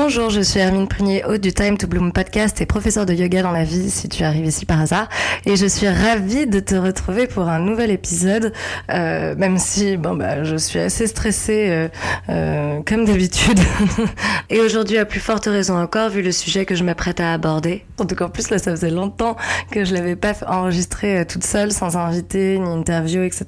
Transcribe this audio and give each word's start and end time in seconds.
Bonjour, 0.00 0.30
je 0.30 0.40
suis 0.40 0.60
Hermine 0.60 0.86
Prunier, 0.86 1.24
hôte 1.24 1.40
du 1.40 1.52
Time 1.52 1.76
to 1.76 1.88
Bloom 1.88 2.12
podcast 2.12 2.60
et 2.60 2.66
professeur 2.66 3.04
de 3.04 3.12
yoga 3.12 3.42
dans 3.42 3.50
la 3.50 3.64
vie 3.64 3.90
si 3.90 4.08
tu 4.08 4.22
arrives 4.22 4.46
ici 4.46 4.64
par 4.64 4.80
hasard. 4.80 5.08
Et 5.44 5.56
je 5.56 5.66
suis 5.66 5.88
ravie 5.88 6.46
de 6.46 6.60
te 6.60 6.76
retrouver 6.76 7.26
pour 7.26 7.48
un 7.48 7.58
nouvel 7.58 7.90
épisode, 7.90 8.52
euh, 8.92 9.34
même 9.34 9.58
si 9.58 9.96
bon 9.96 10.14
bah 10.14 10.44
je 10.44 10.54
suis 10.54 10.78
assez 10.78 11.08
stressée 11.08 11.66
euh, 11.68 11.88
euh, 12.28 12.78
comme 12.86 13.06
d'habitude. 13.06 13.58
et 14.50 14.60
aujourd'hui 14.60 14.98
à 14.98 15.04
plus 15.04 15.18
forte 15.18 15.46
raison 15.46 15.76
encore 15.76 16.10
vu 16.10 16.22
le 16.22 16.30
sujet 16.30 16.64
que 16.64 16.76
je 16.76 16.84
m'apprête 16.84 17.18
à 17.18 17.32
aborder. 17.32 17.84
En 17.98 18.06
tout 18.06 18.14
cas 18.14 18.26
en 18.26 18.30
plus 18.30 18.50
là 18.50 18.58
ça 18.58 18.70
faisait 18.70 18.90
longtemps 18.90 19.36
que 19.72 19.84
je 19.84 19.94
l'avais 19.94 20.14
pas 20.14 20.34
enregistré 20.46 21.26
toute 21.26 21.44
seule 21.44 21.72
sans 21.72 21.96
invité 21.96 22.56
ni 22.60 22.70
interview 22.70 23.24
etc. 23.24 23.46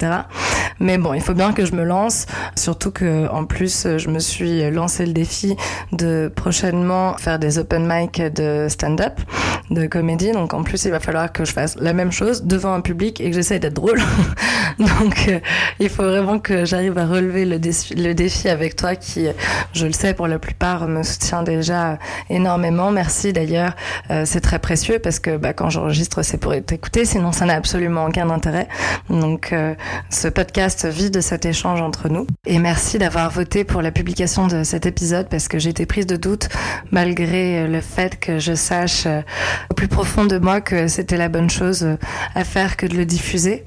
Mais 0.80 0.98
bon 0.98 1.14
il 1.14 1.20
faut 1.20 1.34
bien 1.34 1.52
que 1.52 1.64
je 1.64 1.76
me 1.76 1.84
lance, 1.84 2.26
surtout 2.56 2.90
que 2.90 3.28
en 3.28 3.44
plus 3.44 3.86
je 3.98 4.08
me 4.08 4.18
suis 4.18 4.68
lancé 4.72 5.06
le 5.06 5.12
défi 5.12 5.54
de 5.92 6.28
prochainement 6.40 7.18
faire 7.18 7.38
des 7.38 7.58
open 7.58 7.86
mic 7.86 8.22
de 8.22 8.66
stand-up, 8.70 9.20
de 9.70 9.86
comédie. 9.86 10.32
Donc 10.32 10.54
en 10.54 10.62
plus, 10.62 10.86
il 10.86 10.90
va 10.90 10.98
falloir 10.98 11.30
que 11.32 11.44
je 11.44 11.52
fasse 11.52 11.76
la 11.78 11.92
même 11.92 12.12
chose 12.12 12.44
devant 12.44 12.72
un 12.72 12.80
public 12.80 13.20
et 13.20 13.28
que 13.28 13.36
j'essaye 13.36 13.60
d'être 13.60 13.74
drôle. 13.74 14.00
Donc 14.78 15.26
euh, 15.28 15.38
il 15.80 15.90
faut 15.90 16.02
vraiment 16.02 16.38
que 16.38 16.64
j'arrive 16.64 16.96
à 16.96 17.06
relever 17.06 17.44
le 17.44 17.58
défi, 17.58 18.48
avec 18.48 18.74
toi 18.74 18.96
qui, 18.96 19.26
je 19.74 19.86
le 19.86 19.92
sais, 19.92 20.14
pour 20.14 20.28
la 20.28 20.38
plupart 20.38 20.88
me 20.88 21.02
soutient 21.02 21.42
déjà 21.42 21.98
énormément. 22.30 22.90
Merci 22.90 23.34
d'ailleurs, 23.34 23.76
euh, 24.10 24.22
c'est 24.24 24.40
très 24.40 24.58
précieux 24.58 24.98
parce 24.98 25.18
que 25.18 25.36
bah, 25.36 25.52
quand 25.52 25.68
j'enregistre, 25.68 26.22
c'est 26.22 26.38
pour 26.38 26.54
t'écouter, 26.64 27.04
sinon 27.04 27.32
ça 27.32 27.44
n'a 27.44 27.54
absolument 27.54 28.06
aucun 28.06 28.30
intérêt. 28.30 28.66
Donc 29.10 29.52
euh, 29.52 29.74
ce 30.08 30.28
podcast 30.28 30.86
vit 30.86 31.10
de 31.10 31.20
cet 31.20 31.44
échange 31.44 31.82
entre 31.82 32.08
nous. 32.08 32.26
Et 32.46 32.58
merci 32.58 32.96
d'avoir 32.96 33.30
voté 33.30 33.64
pour 33.64 33.82
la 33.82 33.90
publication 33.90 34.46
de 34.46 34.64
cet 34.64 34.86
épisode 34.86 35.28
parce 35.28 35.48
que 35.48 35.58
j'ai 35.58 35.68
été 35.68 35.84
prise 35.84 36.06
de 36.06 36.16
doute 36.20 36.48
malgré 36.92 37.66
le 37.66 37.80
fait 37.80 38.20
que 38.20 38.38
je 38.38 38.54
sache 38.54 39.06
au 39.70 39.74
plus 39.74 39.88
profond 39.88 40.24
de 40.24 40.38
moi 40.38 40.60
que 40.60 40.86
c'était 40.88 41.16
la 41.16 41.28
bonne 41.28 41.50
chose 41.50 41.96
à 42.34 42.44
faire 42.44 42.76
que 42.76 42.86
de 42.86 42.96
le 42.96 43.04
diffuser. 43.04 43.64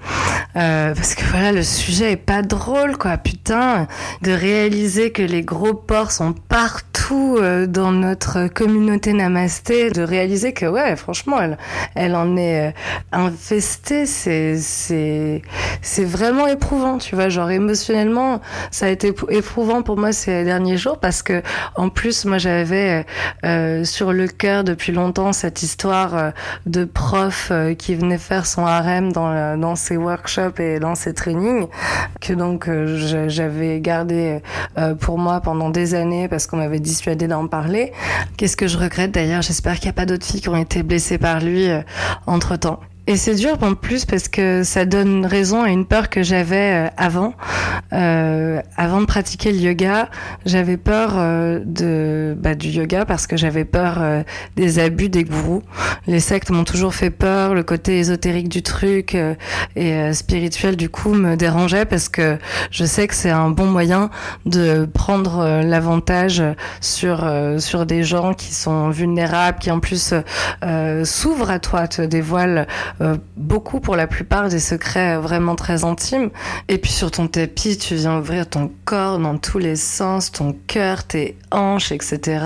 Euh, 0.55 0.93
parce 0.93 1.15
que 1.15 1.23
voilà, 1.25 1.51
le 1.51 1.63
sujet 1.63 2.11
est 2.11 2.15
pas 2.15 2.43
drôle, 2.43 2.97
quoi. 2.97 3.17
Putain, 3.17 3.87
de 4.21 4.31
réaliser 4.31 5.11
que 5.11 5.23
les 5.23 5.41
gros 5.41 5.73
porcs 5.73 6.11
sont 6.11 6.33
partout 6.33 7.37
euh, 7.39 7.65
dans 7.65 7.91
notre 7.91 8.47
communauté 8.47 9.13
namasté, 9.13 9.89
de 9.89 10.03
réaliser 10.03 10.53
que 10.53 10.65
ouais, 10.67 10.95
franchement, 10.95 11.41
elle, 11.41 11.57
elle 11.95 12.15
en 12.15 12.37
est 12.37 12.69
euh, 12.69 12.71
infestée, 13.11 14.05
c'est, 14.05 14.57
c'est, 14.57 15.41
c'est 15.81 16.05
vraiment 16.05 16.45
éprouvant, 16.45 16.99
tu 16.99 17.15
vois. 17.15 17.29
Genre 17.29 17.49
émotionnellement, 17.49 18.39
ça 18.69 18.85
a 18.85 18.89
été 18.89 19.13
éprouvant 19.29 19.81
pour 19.81 19.97
moi 19.97 20.11
ces 20.11 20.43
derniers 20.43 20.77
jours 20.77 20.99
parce 20.99 21.23
que 21.23 21.41
en 21.75 21.89
plus, 21.89 22.25
moi, 22.25 22.37
j'avais 22.43 23.05
euh, 23.45 23.85
sur 23.85 24.11
le 24.11 24.27
cœur 24.27 24.63
depuis 24.65 24.91
longtemps 24.91 25.31
cette 25.31 25.63
histoire 25.63 26.15
euh, 26.15 26.31
de 26.65 26.83
prof 26.83 27.49
euh, 27.51 27.73
qui 27.73 27.95
venait 27.95 28.17
faire 28.17 28.45
son 28.45 28.65
harem 28.65 29.13
dans, 29.13 29.57
dans 29.57 29.75
ses 29.75 29.95
workshops 29.95 30.59
et 30.59 30.79
dans 30.79 30.95
ses 30.95 31.13
trainings, 31.13 31.67
que 32.19 32.33
donc 32.33 32.69
j'avais 33.27 33.79
gardé 33.79 34.41
pour 34.99 35.17
moi 35.17 35.41
pendant 35.41 35.69
des 35.69 35.95
années 35.95 36.27
parce 36.27 36.47
qu'on 36.47 36.57
m'avait 36.57 36.79
dissuadé 36.79 37.27
d'en 37.27 37.47
parler. 37.47 37.93
Qu'est-ce 38.37 38.57
que 38.57 38.67
je 38.67 38.77
regrette 38.77 39.11
d'ailleurs? 39.11 39.41
J'espère 39.41 39.75
qu'il 39.75 39.85
n'y 39.85 39.91
a 39.91 39.93
pas 39.93 40.05
d'autres 40.05 40.25
filles 40.25 40.41
qui 40.41 40.49
ont 40.49 40.55
été 40.55 40.83
blessées 40.83 41.17
par 41.17 41.39
lui 41.39 41.67
entre 42.27 42.55
temps. 42.57 42.79
Et 43.05 43.17
c'est 43.17 43.35
dur 43.35 43.57
en 43.61 43.75
plus 43.75 44.05
parce 44.05 44.29
que 44.29 44.63
ça 44.63 44.85
donne 44.85 45.25
raison 45.25 45.61
à 45.61 45.69
une 45.69 45.85
peur 45.85 46.09
que 46.09 46.23
j'avais 46.23 46.87
euh, 46.87 46.89
avant. 46.95 47.33
Euh, 47.91 48.61
avant 48.77 49.01
de 49.01 49.05
pratiquer 49.05 49.51
le 49.51 49.57
yoga, 49.57 50.09
j'avais 50.45 50.77
peur 50.77 51.13
euh, 51.17 51.59
de 51.63 52.35
bah, 52.37 52.55
du 52.55 52.69
yoga 52.69 53.05
parce 53.05 53.27
que 53.27 53.37
j'avais 53.37 53.65
peur 53.65 53.97
euh, 53.99 54.23
des 54.55 54.79
abus 54.79 55.09
des 55.09 55.23
gourous. 55.23 55.63
Les 56.07 56.19
sectes 56.19 56.49
m'ont 56.49 56.63
toujours 56.63 56.95
fait 56.95 57.09
peur. 57.09 57.53
Le 57.53 57.63
côté 57.63 57.99
ésotérique 57.99 58.49
du 58.49 58.63
truc 58.63 59.17
et 59.75 60.13
spirituel 60.13 60.75
du 60.75 60.89
coup 60.89 61.13
me 61.13 61.35
dérangeait 61.35 61.85
parce 61.85 62.09
que 62.09 62.37
je 62.71 62.83
sais 62.85 63.07
que 63.07 63.15
c'est 63.15 63.29
un 63.29 63.49
bon 63.49 63.65
moyen 63.65 64.09
de 64.45 64.85
prendre 64.85 65.61
l'avantage 65.63 66.43
sur 66.81 67.31
sur 67.59 67.85
des 67.85 68.03
gens 68.03 68.33
qui 68.33 68.53
sont 68.53 68.89
vulnérables, 68.89 69.59
qui 69.59 69.71
en 69.71 69.79
plus 69.79 70.13
s'ouvrent 71.03 71.51
à 71.51 71.59
toi, 71.59 71.87
te 71.87 72.01
dévoilent 72.01 72.67
beaucoup 73.35 73.79
pour 73.79 73.95
la 73.95 74.07
plupart 74.07 74.49
des 74.49 74.59
secrets 74.59 75.17
vraiment 75.17 75.55
très 75.55 75.83
intimes. 75.83 76.29
Et 76.67 76.77
puis 76.77 76.91
sur 76.91 77.11
ton 77.11 77.27
tapis, 77.27 77.77
tu 77.77 77.95
viens 77.95 78.19
ouvrir 78.19 78.49
ton 78.49 78.71
corps 78.85 79.19
dans 79.19 79.37
tous 79.37 79.59
les 79.59 79.75
sens, 79.75 80.31
ton 80.31 80.55
cœur, 80.67 81.03
tes 81.03 81.37
hanches, 81.51 81.91
etc. 81.91 82.45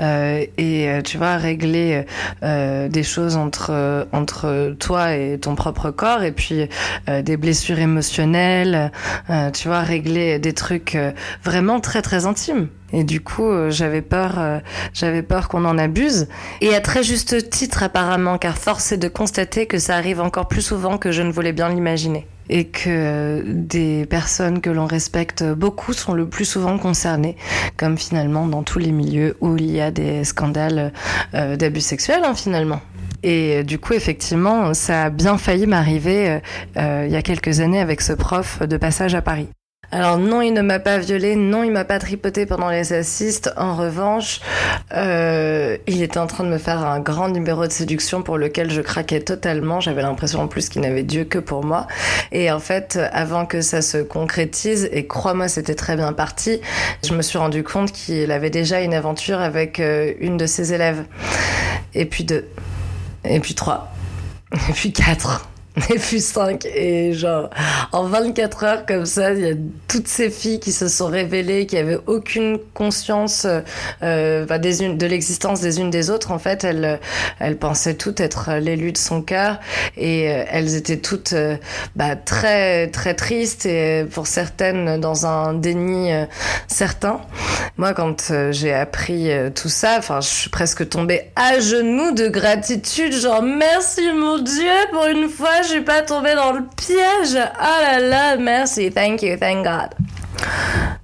Euh, 0.00 0.44
et 0.56 0.88
euh, 0.88 1.02
tu 1.02 1.18
vas 1.18 1.36
régler 1.36 2.04
euh, 2.42 2.88
des 2.88 3.02
choses 3.02 3.36
entre 3.36 4.06
entre 4.12 4.74
toi 4.78 5.14
et 5.14 5.38
ton 5.38 5.54
propre 5.54 5.90
corps, 5.90 6.22
et 6.22 6.32
puis 6.32 6.68
des 7.08 7.36
blessures 7.36 7.78
émotionnelles. 7.78 8.90
tu 9.52 9.68
vas 9.68 9.80
régler 9.80 10.38
des 10.38 10.52
trucs 10.52 10.96
vraiment 11.44 11.80
très 11.80 12.02
très 12.02 12.26
intimes. 12.26 12.68
Et 12.92 13.04
du 13.04 13.20
coup, 13.20 13.48
euh, 13.48 13.70
j'avais 13.70 14.02
peur, 14.02 14.34
euh, 14.38 14.58
j'avais 14.92 15.22
peur 15.22 15.48
qu'on 15.48 15.64
en 15.64 15.78
abuse. 15.78 16.28
Et 16.60 16.74
à 16.74 16.80
très 16.80 17.02
juste 17.02 17.50
titre 17.50 17.82
apparemment, 17.82 18.38
car 18.38 18.58
force 18.58 18.92
est 18.92 18.98
de 18.98 19.08
constater 19.08 19.66
que 19.66 19.78
ça 19.78 19.96
arrive 19.96 20.20
encore 20.20 20.48
plus 20.48 20.62
souvent 20.62 20.98
que 20.98 21.12
je 21.12 21.22
ne 21.22 21.32
voulais 21.32 21.52
bien 21.52 21.68
l'imaginer. 21.68 22.26
Et 22.52 22.64
que 22.64 23.44
des 23.46 24.06
personnes 24.06 24.60
que 24.60 24.70
l'on 24.70 24.86
respecte 24.86 25.44
beaucoup 25.44 25.92
sont 25.92 26.14
le 26.14 26.28
plus 26.28 26.44
souvent 26.44 26.78
concernées, 26.78 27.36
comme 27.76 27.96
finalement 27.96 28.48
dans 28.48 28.64
tous 28.64 28.80
les 28.80 28.90
milieux 28.90 29.36
où 29.40 29.56
il 29.56 29.70
y 29.70 29.80
a 29.80 29.92
des 29.92 30.24
scandales 30.24 30.92
euh, 31.34 31.54
d'abus 31.54 31.80
sexuels, 31.80 32.24
hein, 32.24 32.34
finalement. 32.34 32.80
Et 33.22 33.62
du 33.62 33.78
coup, 33.78 33.92
effectivement, 33.92 34.74
ça 34.74 35.04
a 35.04 35.10
bien 35.10 35.36
failli 35.36 35.66
m'arriver 35.66 36.40
il 36.74 37.10
y 37.10 37.16
a 37.16 37.22
quelques 37.22 37.60
années 37.60 37.78
avec 37.78 38.00
ce 38.00 38.14
prof 38.14 38.60
de 38.62 38.78
passage 38.78 39.14
à 39.14 39.20
Paris. 39.20 39.50
Alors 39.92 40.18
non, 40.18 40.40
il 40.40 40.52
ne 40.52 40.62
m'a 40.62 40.78
pas 40.78 40.98
violé, 40.98 41.34
non, 41.34 41.64
il 41.64 41.72
m'a 41.72 41.84
pas 41.84 41.98
tripoté 41.98 42.46
pendant 42.46 42.70
les 42.70 42.92
assists. 42.92 43.52
En 43.56 43.74
revanche, 43.74 44.40
euh, 44.94 45.76
il 45.88 46.00
était 46.02 46.18
en 46.18 46.28
train 46.28 46.44
de 46.44 46.48
me 46.48 46.58
faire 46.58 46.78
un 46.86 47.00
grand 47.00 47.28
numéro 47.28 47.66
de 47.66 47.72
séduction 47.72 48.22
pour 48.22 48.38
lequel 48.38 48.70
je 48.70 48.80
craquais 48.82 49.20
totalement. 49.20 49.80
J'avais 49.80 50.02
l'impression 50.02 50.42
en 50.42 50.46
plus 50.46 50.68
qu'il 50.68 50.82
n'avait 50.82 51.02
Dieu 51.02 51.24
que 51.24 51.38
pour 51.38 51.64
moi. 51.64 51.88
Et 52.30 52.52
en 52.52 52.60
fait, 52.60 53.00
avant 53.12 53.46
que 53.46 53.62
ça 53.62 53.82
se 53.82 53.98
concrétise, 53.98 54.88
et 54.92 55.08
crois-moi, 55.08 55.48
c'était 55.48 55.74
très 55.74 55.96
bien 55.96 56.12
parti, 56.12 56.60
je 57.04 57.12
me 57.12 57.22
suis 57.22 57.38
rendu 57.38 57.64
compte 57.64 57.90
qu'il 57.90 58.30
avait 58.30 58.50
déjà 58.50 58.82
une 58.82 58.94
aventure 58.94 59.40
avec 59.40 59.80
euh, 59.80 60.12
une 60.20 60.36
de 60.36 60.46
ses 60.46 60.72
élèves. 60.72 61.04
Et 61.94 62.04
puis 62.04 62.22
deux. 62.22 62.46
Et 63.24 63.40
puis 63.40 63.54
trois. 63.54 63.92
Et 64.68 64.72
puis 64.72 64.92
quatre 64.92 65.49
et 65.90 65.98
puis 65.98 66.20
5 66.20 66.66
et 66.66 67.12
genre 67.12 67.50
en 67.92 68.04
24 68.04 68.64
heures 68.64 68.86
comme 68.86 69.06
ça 69.06 69.32
il 69.32 69.40
y 69.40 69.50
a 69.50 69.54
toutes 69.88 70.08
ces 70.08 70.30
filles 70.30 70.60
qui 70.60 70.72
se 70.72 70.88
sont 70.88 71.06
révélées 71.06 71.66
qui 71.66 71.76
avaient 71.76 71.98
aucune 72.06 72.58
conscience 72.74 73.46
euh, 74.02 74.46
bah, 74.46 74.58
des 74.58 74.82
unes, 74.82 74.98
de 74.98 75.06
l'existence 75.06 75.60
des 75.60 75.80
unes 75.80 75.90
des 75.90 76.10
autres 76.10 76.32
en 76.32 76.38
fait. 76.38 76.64
Elles 76.64 76.98
elles 77.38 77.56
pensaient 77.56 77.94
toutes 77.94 78.20
être 78.20 78.52
l'élu 78.60 78.92
de 78.92 78.98
son 78.98 79.22
cœur 79.22 79.58
et 79.96 80.30
euh, 80.30 80.44
elles 80.50 80.74
étaient 80.74 80.98
toutes 80.98 81.32
euh, 81.32 81.56
bah, 81.96 82.16
très 82.16 82.88
très 82.88 83.14
tristes 83.14 83.66
et 83.66 84.04
pour 84.10 84.26
certaines 84.26 85.00
dans 85.00 85.26
un 85.26 85.54
déni 85.54 86.12
euh, 86.12 86.24
certain 86.68 87.20
moi 87.80 87.94
quand 87.94 88.30
euh, 88.30 88.52
j'ai 88.52 88.74
appris 88.74 89.30
tout 89.54 89.70
ça 89.70 89.96
enfin 89.98 90.20
je 90.20 90.28
suis 90.28 90.50
presque 90.50 90.86
tombée 90.88 91.30
à 91.34 91.60
genoux 91.60 92.12
de 92.12 92.28
gratitude 92.28 93.14
genre 93.14 93.42
merci 93.42 94.02
mon 94.12 94.38
dieu 94.38 94.70
pour 94.92 95.06
une 95.06 95.30
fois 95.30 95.62
je 95.62 95.68
suis 95.68 95.80
pas 95.80 96.02
tombée 96.02 96.34
dans 96.34 96.52
le 96.52 96.60
piège. 96.76 97.38
Ah 97.58 97.78
là 97.82 98.00
là, 98.00 98.36
merci, 98.36 98.90
thank 98.90 99.22
you, 99.22 99.36
thank 99.36 99.64
God. 99.64 100.09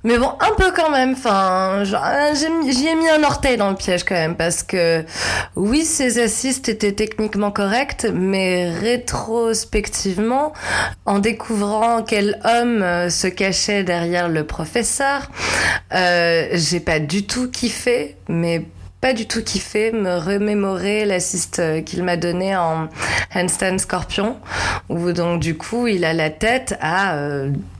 Mais 0.06 0.18
bon, 0.18 0.30
un 0.38 0.54
peu 0.56 0.70
quand 0.70 0.90
même. 0.90 1.14
Enfin, 1.14 1.82
j'y 1.82 2.86
ai 2.86 2.94
mis 2.94 3.08
un 3.08 3.24
orteil 3.24 3.56
dans 3.56 3.70
le 3.70 3.74
piège 3.74 4.04
quand 4.04 4.14
même 4.14 4.36
parce 4.36 4.62
que 4.62 5.04
oui, 5.56 5.84
ces 5.84 6.22
assists 6.22 6.68
étaient 6.68 6.92
techniquement 6.92 7.50
corrects, 7.50 8.06
mais 8.14 8.70
rétrospectivement, 8.70 10.52
en 11.06 11.18
découvrant 11.18 12.04
quel 12.04 12.40
homme 12.44 12.82
euh, 12.82 13.10
se 13.10 13.26
cachait 13.26 13.82
derrière 13.82 14.28
le 14.28 14.46
professeur, 14.46 15.28
euh, 15.92 16.50
j'ai 16.52 16.78
pas 16.78 17.00
du 17.00 17.26
tout 17.26 17.50
kiffé, 17.50 18.14
mais 18.28 18.62
pas 19.06 19.12
du 19.12 19.26
tout 19.26 19.44
kiffé 19.44 19.92
me 19.92 20.18
remémorer 20.18 21.04
l'assist 21.04 21.60
euh, 21.60 21.80
qu'il 21.80 22.02
m'a 22.02 22.16
donné 22.16 22.56
en 22.56 22.88
handstand 23.32 23.78
scorpion 23.78 24.36
où 24.88 25.12
donc 25.12 25.38
du 25.40 25.56
coup 25.56 25.86
il 25.86 26.04
a 26.04 26.12
la 26.12 26.28
tête 26.28 26.76
à 26.80 27.16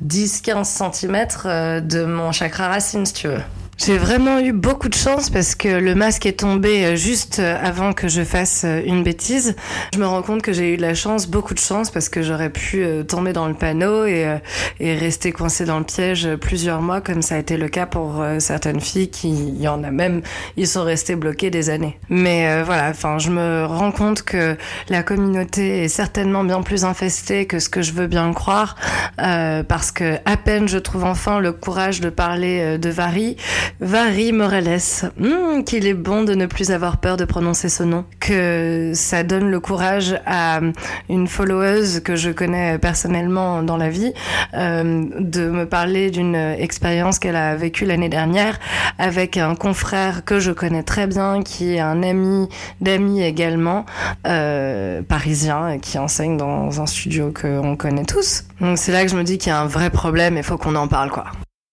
10-15 0.05 0.55
euh, 0.55 0.93
cm 0.93 1.27
euh, 1.47 1.81
de 1.81 2.05
mon 2.05 2.31
chakra 2.31 2.69
racine 2.69 3.05
si 3.05 3.13
tu 3.13 3.27
veux. 3.27 3.43
J'ai 3.79 3.99
vraiment 3.99 4.41
eu 4.41 4.53
beaucoup 4.53 4.89
de 4.89 4.95
chance 4.95 5.29
parce 5.29 5.55
que 5.55 5.69
le 5.69 5.95
masque 5.95 6.25
est 6.25 6.41
tombé 6.41 6.85
euh, 6.87 6.97
juste 6.97 7.41
euh, 7.41 7.59
avant 7.63 7.93
que 7.93 8.09
je 8.09 8.25
fasse 8.25 8.65
euh, 8.65 8.81
une 8.87 9.03
bêtise. 9.03 9.55
Je 9.95 9.99
me 9.99 10.07
rends 10.07 10.23
compte 10.23 10.41
que 10.41 10.55
j'ai 10.55 10.73
eu 10.73 10.77
de 10.79 10.83
la 10.83 10.95
chance, 10.95 11.27
beaucoup 11.27 11.53
de 11.53 11.59
chance, 11.59 11.91
parce 11.91 12.09
que 12.09 12.23
j'aurais 12.23 12.49
pu 12.49 12.87
tomber 13.07 13.35
dans 13.35 13.47
le 13.49 13.55
panneau 13.55 14.07
et, 14.07 14.39
et 14.81 14.95
rester 14.97 15.33
coincé 15.33 15.65
dans 15.65 15.79
le 15.79 15.85
piège 15.85 16.29
plusieurs 16.37 16.81
mois, 16.81 17.01
comme 17.01 17.23
ça 17.23 17.35
a 17.37 17.39
été 17.39 17.57
le 17.57 17.69
cas 17.69 17.87
pour 17.87 18.25
certaines 18.39 18.81
filles 18.81 19.11
qui, 19.11 19.31
y 19.31 19.69
en 19.69 19.85
a 19.85 19.91
même, 19.91 20.23
ils 20.57 20.67
sont 20.67 20.85
restés 20.85 21.17
bloqués 21.17 21.51
des 21.51 21.71
années. 21.71 21.99
Mais 22.09 22.63
voilà, 22.63 22.91
enfin, 22.91 23.19
je 23.19 23.31
me 23.31 23.65
rends 23.67 23.93
compte 23.93 24.23
que 24.23 24.57
la 24.89 25.03
communauté 25.03 25.85
est 25.85 25.89
certainement 25.89 26.45
bien 26.45 26.63
plus 26.63 26.85
infestée 26.85 27.47
que 27.47 27.59
ce 27.59 27.69
que 27.69 27.83
je 27.83 27.93
veux 27.93 28.07
bien 28.07 28.33
croire, 28.33 28.77
euh, 29.23 29.63
parce 29.63 29.93
que 29.93 30.17
à 30.25 30.37
peine 30.37 30.69
je 30.69 30.79
trouve 30.79 31.05
enfin 31.05 31.41
le 31.41 31.53
courage 31.53 32.01
de 32.01 32.11
parler 32.11 32.79
de 32.79 32.91
Vari, 32.91 33.37
Vary 33.81 34.33
Morales, 34.33 35.11
hmm, 35.19 35.63
qu'il 35.65 35.87
est 35.87 35.95
bon 35.95 36.23
de 36.23 36.35
ne 36.35 36.47
plus 36.47 36.71
avoir 36.71 36.99
peur 36.99 37.17
de 37.17 37.25
prononcer 37.25 37.69
ce 37.69 37.83
nom, 37.83 38.05
que 38.21 38.93
ça 38.95 39.23
donne 39.23 39.51
le 39.51 39.61
courage 39.61 40.21
à 40.27 40.61
une 41.09 41.29
followeuse 41.29 42.01
que 42.01 42.17
je 42.17 42.31
connais 42.31 42.79
personnellement 42.79 43.63
dans 43.63 43.77
la 43.77 43.91
vie 43.91 44.13
euh, 44.55 45.05
de 45.19 45.49
me 45.49 45.67
parler 45.67 46.11
d'une 46.11 46.35
expérience 46.35 47.19
qu'elle 47.19 47.37
a 47.37 47.57
vécue 47.57 47.85
l'année 47.85 48.09
dernière 48.09 48.59
avec 48.99 49.37
un 49.37 49.55
confrère 49.55 50.25
que 50.25 50.41
je 50.41 50.53
connais 50.53 50.83
très 50.83 51.07
bien, 51.07 51.43
qui 51.43 51.75
est 51.75 51.81
un 51.81 52.03
ami 52.03 52.49
d'amis 52.81 53.23
également, 53.23 53.87
euh, 54.27 55.03
parisien, 55.03 55.79
qui 55.81 55.99
enseigne 55.99 56.37
dans 56.37 56.81
un 56.81 56.87
studio 56.87 57.33
qu'on 57.33 57.77
connaît 57.77 58.05
tous. 58.05 58.45
Donc 58.61 58.79
c'est 58.79 58.93
là 58.93 59.05
que 59.05 59.11
je 59.11 59.17
me 59.17 59.25
dis 59.25 59.39
qu'il 59.39 59.51
y 59.51 59.55
a 59.55 59.61
un 59.61 59.67
vrai 59.67 59.91
problème 59.91 60.37
et 60.37 60.43
faut 60.43 60.57
qu'on 60.57 60.75
en 60.75 60.89
parle 60.89 61.11
quoi. 61.11 61.27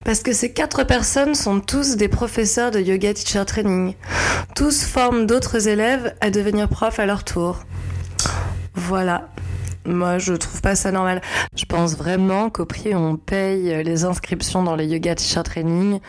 Parce 0.06 0.22
que 0.22 0.34
ces 0.34 0.52
quatre 0.52 0.84
personnes 0.84 1.36
sont 1.36 1.60
tous 1.60 1.96
des 1.96 2.08
professeurs 2.08 2.72
de 2.72 2.80
yoga 2.80 3.14
teacher 3.14 3.46
training. 3.46 3.96
Tous 4.56 4.84
forment 4.84 5.26
d'autres 5.26 5.68
élèves 5.68 6.14
à 6.22 6.30
devenir 6.30 6.68
profs 6.68 7.00
à 7.00 7.06
leur 7.06 7.24
tour. 7.24 7.60
Voilà. 8.76 9.30
Moi, 9.86 10.18
je 10.18 10.34
trouve 10.34 10.62
pas 10.62 10.76
ça 10.76 10.92
normal. 10.92 11.22
Je 11.56 11.66
pense 11.66 11.98
vraiment 11.98 12.50
qu'au 12.50 12.66
prix 12.66 12.96
où 12.96 12.98
on 12.98 13.18
paye 13.18 13.84
les 13.84 14.06
inscriptions 14.06 14.64
dans 14.64 14.76
les 14.76 14.88
yoga 14.88 15.16
teacher 15.16 15.44
training, 15.44 16.00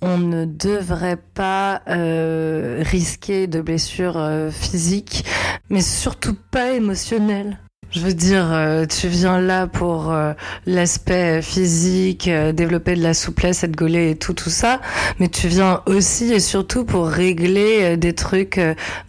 on 0.00 0.18
ne 0.18 0.44
devrait 0.44 1.18
pas 1.34 1.82
euh, 1.88 2.82
risquer 2.84 3.46
de 3.46 3.60
blessures 3.60 4.16
euh, 4.16 4.50
physiques, 4.50 5.24
mais 5.68 5.80
surtout 5.80 6.36
pas 6.50 6.72
émotionnelles. 6.72 7.58
Je 7.92 7.98
veux 7.98 8.12
dire, 8.12 8.52
euh, 8.52 8.86
tu 8.86 9.08
viens 9.08 9.40
là 9.40 9.66
pour 9.66 10.12
euh, 10.12 10.32
l'aspect 10.64 11.42
physique, 11.42 12.28
euh, 12.28 12.52
développer 12.52 12.94
de 12.94 13.02
la 13.02 13.14
souplesse, 13.14 13.64
être 13.64 13.74
gaulé 13.74 14.10
et 14.10 14.16
tout, 14.16 14.32
tout 14.32 14.48
ça, 14.48 14.80
mais 15.18 15.26
tu 15.26 15.48
viens 15.48 15.82
aussi 15.86 16.32
et 16.32 16.38
surtout 16.38 16.84
pour 16.84 17.08
régler 17.08 17.96
des 17.96 18.12
trucs 18.12 18.60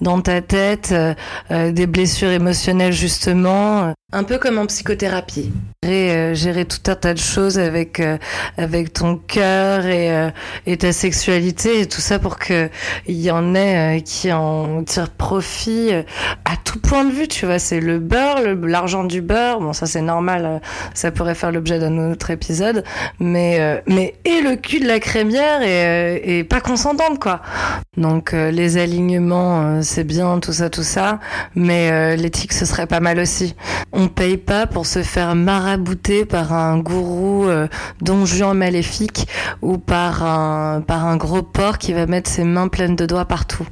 dans 0.01 0.19
ta 0.21 0.41
tête, 0.41 0.93
des 1.49 1.87
blessures 1.87 2.31
émotionnelles 2.31 2.93
justement, 2.93 3.93
un 4.11 4.23
peu 4.23 4.37
comme 4.37 4.57
en 4.57 4.65
psychothérapie. 4.65 5.51
Gérer, 5.83 6.35
gérer 6.35 6.65
tout 6.65 6.91
un 6.91 6.95
tas 6.95 7.13
de 7.13 7.19
choses 7.19 7.57
avec 7.57 8.01
avec 8.57 8.93
ton 8.93 9.17
cœur 9.17 9.85
et, 9.85 10.29
et 10.67 10.77
ta 10.77 10.93
sexualité 10.93 11.81
et 11.81 11.87
tout 11.87 12.01
ça 12.01 12.19
pour 12.19 12.37
que 12.37 12.69
il 13.07 13.19
y 13.19 13.31
en 13.31 13.55
ait 13.55 14.03
qui 14.05 14.31
en 14.31 14.83
tirent 14.83 15.09
profit 15.09 15.91
à 16.45 16.57
tout 16.63 16.79
point 16.79 17.05
de 17.05 17.11
vue, 17.11 17.27
tu 17.27 17.45
vois, 17.45 17.59
c'est 17.59 17.79
le 17.79 17.99
beurre, 17.99 18.39
l'argent 18.63 19.03
du 19.03 19.21
beurre, 19.21 19.59
bon 19.59 19.73
ça 19.73 19.85
c'est 19.85 20.01
normal, 20.01 20.45
euh, 20.45 20.59
ça 20.93 21.11
pourrait 21.11 21.35
faire 21.35 21.51
l'objet 21.51 21.79
d'un 21.79 22.11
autre 22.11 22.29
épisode, 22.31 22.83
mais 23.19 23.57
euh, 23.59 23.79
mais 23.87 24.15
et 24.25 24.41
le 24.41 24.55
cul 24.55 24.79
de 24.79 24.87
la 24.87 24.99
crémière 24.99 25.61
et, 25.61 26.41
euh, 26.41 26.43
pas 26.43 26.61
consentante 26.61 27.19
quoi. 27.19 27.41
Donc 27.97 28.31
les 28.31 28.77
alignements 28.77 29.81
c'est 29.81 30.03
bien 30.03 30.39
tout 30.39 30.53
ça 30.53 30.69
tout 30.69 30.83
ça, 30.83 31.19
mais 31.55 32.15
l'éthique 32.17 32.53
ce 32.53 32.65
serait 32.65 32.87
pas 32.87 32.99
mal 32.99 33.19
aussi. 33.19 33.55
On 33.93 34.07
paye 34.07 34.37
pas 34.37 34.67
pour 34.67 34.85
se 34.85 35.03
faire 35.03 35.35
marabouter 35.35 36.25
par 36.25 36.53
un 36.53 36.79
gourou 36.79 37.47
Juan 38.25 38.57
maléfique 38.57 39.27
ou 39.61 39.77
par 39.77 40.23
un 40.23 40.81
par 40.81 41.05
un 41.05 41.17
gros 41.17 41.41
porc 41.41 41.77
qui 41.77 41.93
va 41.93 42.05
mettre 42.05 42.29
ses 42.29 42.43
mains 42.43 42.67
pleines 42.67 42.95
de 42.95 43.05
doigts 43.05 43.25
partout. 43.25 43.65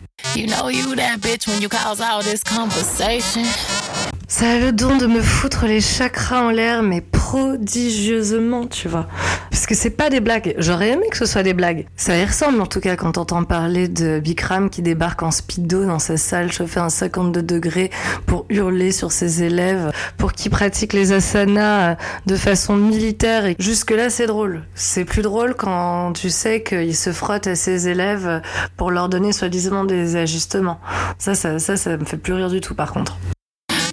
Ça 4.32 4.52
a 4.52 4.60
le 4.60 4.72
don 4.72 4.96
de 4.96 5.08
me 5.08 5.24
foutre 5.24 5.66
les 5.66 5.82
chakras 5.82 6.44
en 6.44 6.52
l'air, 6.52 6.84
mais 6.84 7.02
prodigieusement, 7.02 8.68
tu 8.68 8.88
vois. 8.88 9.08
Parce 9.50 9.66
que 9.66 9.74
c'est 9.74 9.90
pas 9.90 10.12
des 10.12 10.20
blagues. 10.20 10.54
J'aurais 10.60 10.90
aimé 10.90 11.08
que 11.10 11.18
ce 11.18 11.26
soit 11.26 11.42
des 11.42 11.56
blagues. 11.56 11.88
Ça 11.96 12.16
y 12.16 12.24
ressemble 12.24 12.62
en 12.62 12.68
tout 12.68 12.80
cas 12.80 12.96
quand 12.96 13.14
t'entends 13.14 13.44
parler 13.44 13.88
de 13.88 14.20
Bikram 14.20 14.70
qui 14.70 14.84
débarque 14.84 15.24
en 15.24 15.32
speedo 15.32 15.84
dans 15.84 15.98
sa 15.98 16.16
salle 16.16 16.52
chauffée 16.52 16.80
à 16.80 16.90
52 16.90 17.42
degrés 17.42 17.90
pour 18.28 18.46
hurler 18.50 18.92
sur 18.92 19.12
ses 19.12 19.42
élèves, 19.42 19.92
pour 20.18 20.34
qu'ils 20.34 20.52
pratiquent 20.52 20.94
les 20.94 21.12
asanas 21.12 21.98
de 22.28 22.36
façon 22.36 22.76
militaire. 22.76 23.48
Et 23.48 23.56
jusque 23.58 23.90
là, 23.90 24.12
c'est 24.12 24.28
drôle. 24.28 24.64
C'est 24.76 25.06
plus 25.06 25.24
drôle 25.24 25.56
quand 25.56 26.14
tu 26.14 26.30
sais 26.30 26.62
qu'il 26.62 26.96
se 26.96 27.12
frotte 27.12 27.48
à 27.48 27.56
ses 27.56 27.90
élèves 27.90 28.44
pour 28.78 28.92
leur 28.92 29.10
donner 29.10 29.32
soi-disant 29.32 29.86
des 29.86 30.18
ajustements. 30.18 30.80
Ça, 31.18 31.34
ça, 31.34 31.58
ça, 31.58 31.78
ça 31.78 31.98
me 31.98 32.06
fait 32.06 32.18
plus 32.18 32.34
rire 32.34 32.52
du 32.52 32.62
tout 32.62 32.76
par 32.76 32.94
contre. 32.94 33.18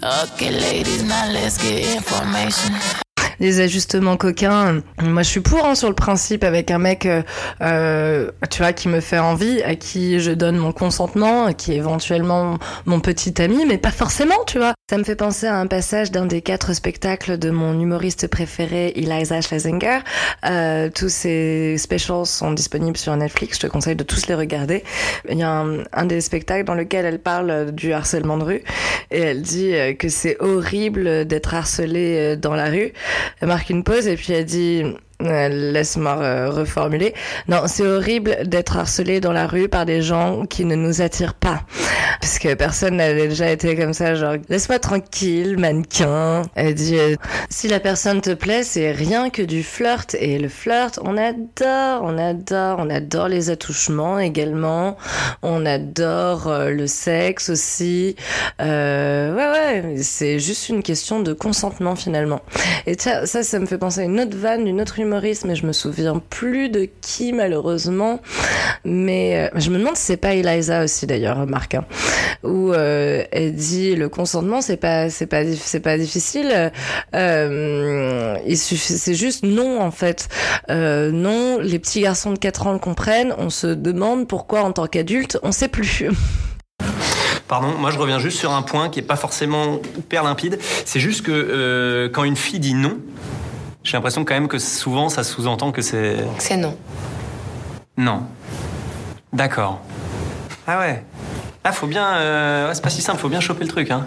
Okay, 0.06 0.52
ladies, 0.52 1.02
now 1.02 1.26
let's 1.32 1.58
get 1.58 1.96
information 1.96 3.05
les 3.40 3.60
ajustements 3.60 4.16
coquins. 4.16 4.82
Moi, 5.02 5.22
je 5.22 5.28
suis 5.28 5.40
pour 5.40 5.64
hein, 5.64 5.74
sur 5.74 5.88
le 5.88 5.94
principe 5.94 6.44
avec 6.44 6.70
un 6.70 6.78
mec, 6.78 7.06
euh, 7.06 7.22
euh, 7.60 8.30
tu 8.50 8.62
vois, 8.62 8.72
qui 8.72 8.88
me 8.88 9.00
fait 9.00 9.18
envie, 9.18 9.62
à 9.62 9.74
qui 9.74 10.20
je 10.20 10.30
donne 10.32 10.56
mon 10.56 10.72
consentement, 10.72 11.52
qui 11.52 11.72
est 11.72 11.76
éventuellement 11.76 12.58
mon 12.86 13.00
petit 13.00 13.40
ami, 13.40 13.64
mais 13.66 13.78
pas 13.78 13.90
forcément, 13.90 14.44
tu 14.46 14.58
vois. 14.58 14.74
Ça 14.90 14.98
me 14.98 15.04
fait 15.04 15.16
penser 15.16 15.46
à 15.46 15.56
un 15.56 15.66
passage 15.66 16.10
d'un 16.12 16.26
des 16.26 16.42
quatre 16.42 16.72
spectacles 16.72 17.38
de 17.38 17.50
mon 17.50 17.78
humoriste 17.78 18.28
préféré, 18.28 18.92
Eliza 18.96 19.40
Schlesinger. 19.40 19.98
Euh, 20.44 20.88
tous 20.94 21.08
ces 21.08 21.76
specials 21.78 22.26
sont 22.26 22.52
disponibles 22.52 22.96
sur 22.96 23.16
Netflix. 23.16 23.56
Je 23.56 23.62
te 23.62 23.66
conseille 23.66 23.96
de 23.96 24.04
tous 24.04 24.28
les 24.28 24.34
regarder. 24.34 24.84
Il 25.28 25.38
y 25.38 25.42
a 25.42 25.50
un, 25.50 25.78
un 25.92 26.04
des 26.04 26.20
spectacles 26.20 26.64
dans 26.64 26.74
lequel 26.74 27.04
elle 27.04 27.18
parle 27.18 27.72
du 27.72 27.92
harcèlement 27.92 28.38
de 28.38 28.44
rue 28.44 28.62
et 29.10 29.20
elle 29.20 29.42
dit 29.42 29.72
que 29.98 30.08
c'est 30.08 30.36
horrible 30.40 31.24
d'être 31.24 31.54
harcelé 31.54 32.36
dans 32.36 32.54
la 32.54 32.66
rue 32.66 32.92
elle 33.40 33.48
marque 33.48 33.70
une 33.70 33.84
pause 33.84 34.06
et 34.06 34.16
puis 34.16 34.32
elle 34.32 34.44
dit 34.44 34.82
laisse-moi 35.20 36.18
euh, 36.18 36.50
reformuler. 36.50 37.14
Non, 37.48 37.62
c'est 37.66 37.86
horrible 37.86 38.36
d'être 38.44 38.76
harcelé 38.76 39.20
dans 39.20 39.32
la 39.32 39.46
rue 39.46 39.68
par 39.68 39.86
des 39.86 40.02
gens 40.02 40.46
qui 40.46 40.64
ne 40.64 40.74
nous 40.74 41.00
attirent 41.00 41.34
pas. 41.34 41.62
Parce 42.20 42.38
que 42.38 42.54
personne 42.54 42.96
n'a 42.96 43.12
déjà 43.12 43.50
été 43.50 43.76
comme 43.76 43.92
ça, 43.92 44.14
genre, 44.14 44.34
laisse-moi 44.48 44.78
tranquille, 44.78 45.56
mannequin. 45.58 46.42
Elle 46.54 46.74
dit, 46.74 46.98
euh, 46.98 47.16
si 47.50 47.68
la 47.68 47.80
personne 47.80 48.20
te 48.20 48.34
plaît, 48.34 48.62
c'est 48.62 48.92
rien 48.92 49.30
que 49.30 49.42
du 49.42 49.62
flirt. 49.62 50.14
Et 50.18 50.38
le 50.38 50.48
flirt, 50.48 50.98
on 51.02 51.16
adore, 51.16 52.02
on 52.02 52.18
adore, 52.18 52.78
on 52.80 52.90
adore 52.90 53.28
les 53.28 53.50
attouchements 53.50 54.18
également. 54.18 54.96
On 55.42 55.64
adore 55.66 56.52
le 56.68 56.86
sexe 56.86 57.48
aussi. 57.48 58.16
Euh, 58.60 59.34
ouais, 59.34 59.82
ouais, 59.82 60.02
c'est 60.02 60.38
juste 60.38 60.68
une 60.68 60.82
question 60.82 61.20
de 61.20 61.32
consentement 61.32 61.96
finalement. 61.96 62.40
Et 62.86 62.96
ça, 62.98 63.26
ça 63.26 63.58
me 63.58 63.66
fait 63.66 63.78
penser 63.78 64.00
à 64.00 64.04
une 64.04 64.20
autre 64.20 64.36
vanne 64.36 64.64
d'une 64.64 64.80
autre 64.80 64.98
humoriste, 65.06 65.44
mais 65.44 65.54
je 65.54 65.66
me 65.66 65.72
souviens 65.72 66.20
plus 66.30 66.68
de 66.68 66.88
qui 67.00 67.32
malheureusement. 67.32 68.20
Mais 68.84 69.36
euh, 69.36 69.58
je 69.58 69.70
me 69.70 69.78
demande 69.78 69.96
si 69.96 70.02
c'est 70.02 70.16
pas 70.16 70.34
Eliza 70.34 70.84
aussi 70.84 71.06
d'ailleurs, 71.06 71.46
Marc, 71.46 71.74
hein, 71.74 71.84
où 72.42 72.72
euh, 72.72 73.24
elle 73.32 73.54
dit 73.54 73.96
le 73.96 74.08
consentement 74.08 74.60
c'est 74.60 74.76
pas 74.76 75.08
c'est 75.10 75.26
pas 75.26 75.44
c'est 75.54 75.80
pas 75.80 75.96
difficile. 75.96 76.72
Euh, 77.14 78.36
il 78.46 78.58
suffit, 78.58 78.98
c'est 78.98 79.14
juste 79.14 79.44
non 79.44 79.80
en 79.80 79.90
fait. 79.90 80.28
Non, 80.68 81.58
les 81.60 81.78
petits 81.78 82.00
garçons 82.00 82.32
de 82.32 82.38
4 82.38 82.66
ans 82.66 82.72
le 82.72 82.78
comprennent. 82.78 83.34
On 83.38 83.50
se 83.50 83.68
demande 83.68 84.28
pourquoi 84.28 84.62
en 84.62 84.72
tant 84.72 84.86
qu'adulte 84.86 85.38
on 85.42 85.52
sait 85.52 85.68
plus. 85.68 86.04
Pardon, 87.48 87.68
moi 87.78 87.90
je 87.90 87.98
reviens 87.98 88.18
juste 88.18 88.38
sur 88.38 88.52
un 88.52 88.62
point 88.62 88.88
qui 88.88 88.98
est 88.98 89.04
pas 89.04 89.16
forcément 89.16 89.80
hyper 89.96 90.24
limpide. 90.24 90.58
C'est 90.84 91.00
juste 91.00 91.22
que 91.22 92.10
quand 92.12 92.24
une 92.24 92.36
fille 92.36 92.60
dit 92.60 92.74
non, 92.74 92.98
j'ai 93.86 93.92
l'impression 93.92 94.24
quand 94.24 94.34
même 94.34 94.48
que 94.48 94.58
souvent 94.58 95.08
ça 95.08 95.22
sous-entend 95.22 95.70
que 95.70 95.80
c'est. 95.80 96.16
C'est 96.38 96.56
non. 96.56 96.76
Non. 97.96 98.24
D'accord. 99.32 99.80
Ah 100.66 100.80
ouais. 100.80 101.04
Ah, 101.62 101.70
faut 101.70 101.86
bien. 101.86 102.16
Euh... 102.16 102.74
c'est 102.74 102.82
pas 102.82 102.90
si 102.90 103.00
simple, 103.00 103.20
faut 103.20 103.28
bien 103.28 103.40
choper 103.40 103.62
le 103.62 103.70
truc, 103.70 103.92
hein. 103.92 104.06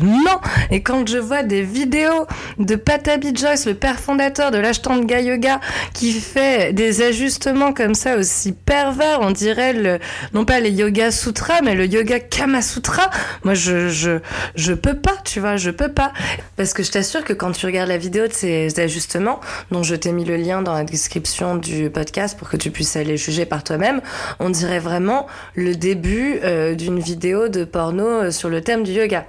Non 0.00 0.40
Et 0.70 0.82
quand 0.82 1.08
je 1.08 1.18
vois 1.18 1.42
des 1.42 1.62
vidéos 1.62 2.26
de 2.58 2.76
Patabi 2.76 3.34
Joyce, 3.34 3.66
le 3.66 3.74
père 3.74 3.98
fondateur 3.98 4.50
de 4.50 4.58
l'Ashtanga 4.58 5.20
Yoga, 5.20 5.60
qui 5.92 6.12
fait 6.12 6.72
des 6.72 7.02
ajustements 7.02 7.72
comme 7.72 7.94
ça 7.94 8.16
aussi 8.16 8.52
pervers, 8.52 9.20
on 9.20 9.30
dirait 9.30 9.72
le, 9.72 9.98
non 10.32 10.44
pas 10.44 10.60
les 10.60 10.70
Yoga 10.70 11.10
Sutras, 11.10 11.60
mais 11.62 11.74
le 11.74 11.86
Yoga 11.86 12.20
Kama 12.20 12.62
Sutra, 12.62 13.10
moi 13.44 13.54
je, 13.54 13.88
je, 13.88 14.18
je 14.54 14.72
peux 14.72 14.94
pas, 14.96 15.16
tu 15.24 15.40
vois, 15.40 15.56
je 15.56 15.70
peux 15.70 15.92
pas. 15.92 16.12
Parce 16.56 16.72
que 16.72 16.82
je 16.82 16.90
t'assure 16.90 17.24
que 17.24 17.32
quand 17.32 17.52
tu 17.52 17.66
regardes 17.66 17.88
la 17.88 17.98
vidéo 17.98 18.26
de 18.26 18.32
ces 18.32 18.80
ajustements, 18.80 19.40
dont 19.70 19.82
je 19.82 19.94
t'ai 19.94 20.12
mis 20.12 20.24
le 20.24 20.36
lien 20.36 20.62
dans 20.62 20.74
la 20.74 20.84
description 20.84 21.56
du 21.56 21.90
podcast 21.90 22.38
pour 22.38 22.48
que 22.48 22.56
tu 22.56 22.70
puisses 22.70 22.96
aller 22.96 23.16
juger 23.16 23.46
par 23.46 23.64
toi-même, 23.64 24.00
on 24.40 24.50
dirait 24.50 24.78
vraiment 24.78 25.26
le 25.54 25.74
début 25.74 26.40
euh, 26.42 26.74
d'une 26.74 26.98
vidéo 26.98 27.48
de 27.48 27.64
porno 27.64 28.06
euh, 28.06 28.30
sur 28.30 28.48
le 28.48 28.60
thème 28.60 28.82
du 28.82 28.92
yoga. 28.92 29.26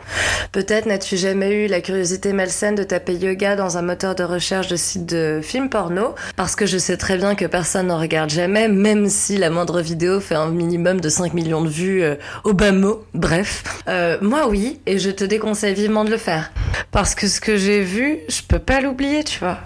Peut-être 0.55 0.85
n'as-tu 0.85 1.17
jamais 1.17 1.65
eu 1.65 1.67
la 1.67 1.81
curiosité 1.81 2.31
malsaine 2.31 2.75
de 2.75 2.83
taper 2.83 3.15
yoga 3.15 3.57
dans 3.57 3.77
un 3.77 3.81
moteur 3.81 4.15
de 4.15 4.23
recherche 4.23 4.69
de 4.69 4.77
site 4.77 5.05
de 5.05 5.41
films 5.43 5.67
porno, 5.67 6.15
parce 6.37 6.55
que 6.55 6.65
je 6.65 6.77
sais 6.77 6.95
très 6.95 7.17
bien 7.17 7.35
que 7.35 7.43
personne 7.43 7.87
n'en 7.87 7.99
regarde 7.99 8.29
jamais, 8.29 8.69
même 8.69 9.09
si 9.09 9.35
la 9.35 9.49
moindre 9.49 9.81
vidéo 9.81 10.21
fait 10.21 10.35
un 10.35 10.47
minimum 10.47 11.01
de 11.01 11.09
5 11.09 11.33
millions 11.33 11.61
de 11.61 11.67
vues 11.67 12.03
euh, 12.03 12.15
au 12.45 12.53
bas 12.53 12.71
mot. 12.71 13.03
Bref, 13.13 13.65
euh, 13.89 14.17
moi 14.21 14.47
oui, 14.47 14.79
et 14.85 14.97
je 14.97 15.09
te 15.09 15.25
déconseille 15.25 15.73
vivement 15.73 16.05
de 16.05 16.09
le 16.09 16.17
faire. 16.17 16.53
Parce 16.89 17.15
que 17.15 17.27
ce 17.27 17.41
que 17.41 17.57
j'ai 17.57 17.81
vu, 17.81 18.19
je 18.29 18.41
peux 18.41 18.59
pas 18.59 18.79
l'oublier, 18.79 19.25
tu 19.25 19.39
vois 19.39 19.59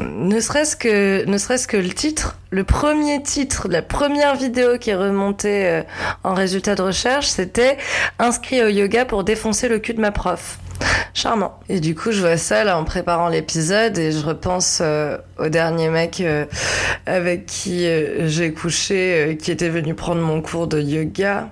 ne 0.00 0.40
serait-ce 0.40 0.76
que 0.76 1.24
ne 1.24 1.38
serait-ce 1.38 1.66
que 1.68 1.76
le 1.76 1.88
titre, 1.88 2.38
le 2.50 2.64
premier 2.64 3.22
titre 3.22 3.68
la 3.68 3.82
première 3.82 4.36
vidéo 4.36 4.78
qui 4.78 4.90
est 4.90 4.94
remontée 4.96 5.66
euh, 5.66 5.82
en 6.24 6.34
résultat 6.34 6.74
de 6.74 6.82
recherche, 6.82 7.28
c'était 7.28 7.76
inscrit 8.18 8.62
au 8.62 8.68
yoga 8.68 9.04
pour 9.04 9.24
défoncer 9.24 9.68
le 9.68 9.78
cul 9.78 9.94
de 9.94 10.00
ma 10.00 10.10
prof. 10.10 10.58
Charmant. 11.14 11.58
Et 11.70 11.80
du 11.80 11.94
coup, 11.94 12.12
je 12.12 12.20
vois 12.20 12.36
ça 12.36 12.62
là 12.62 12.78
en 12.78 12.84
préparant 12.84 13.28
l'épisode 13.28 13.96
et 13.96 14.12
je 14.12 14.24
repense 14.24 14.80
euh, 14.82 15.16
au 15.38 15.48
dernier 15.48 15.88
mec 15.88 16.20
euh, 16.20 16.44
avec 17.06 17.46
qui 17.46 17.88
j'ai 18.26 18.52
couché, 18.52 19.38
qui 19.40 19.50
était 19.50 19.70
venu 19.70 19.94
prendre 19.94 20.20
mon 20.20 20.42
cours 20.42 20.66
de 20.66 20.78
yoga. 20.78 21.48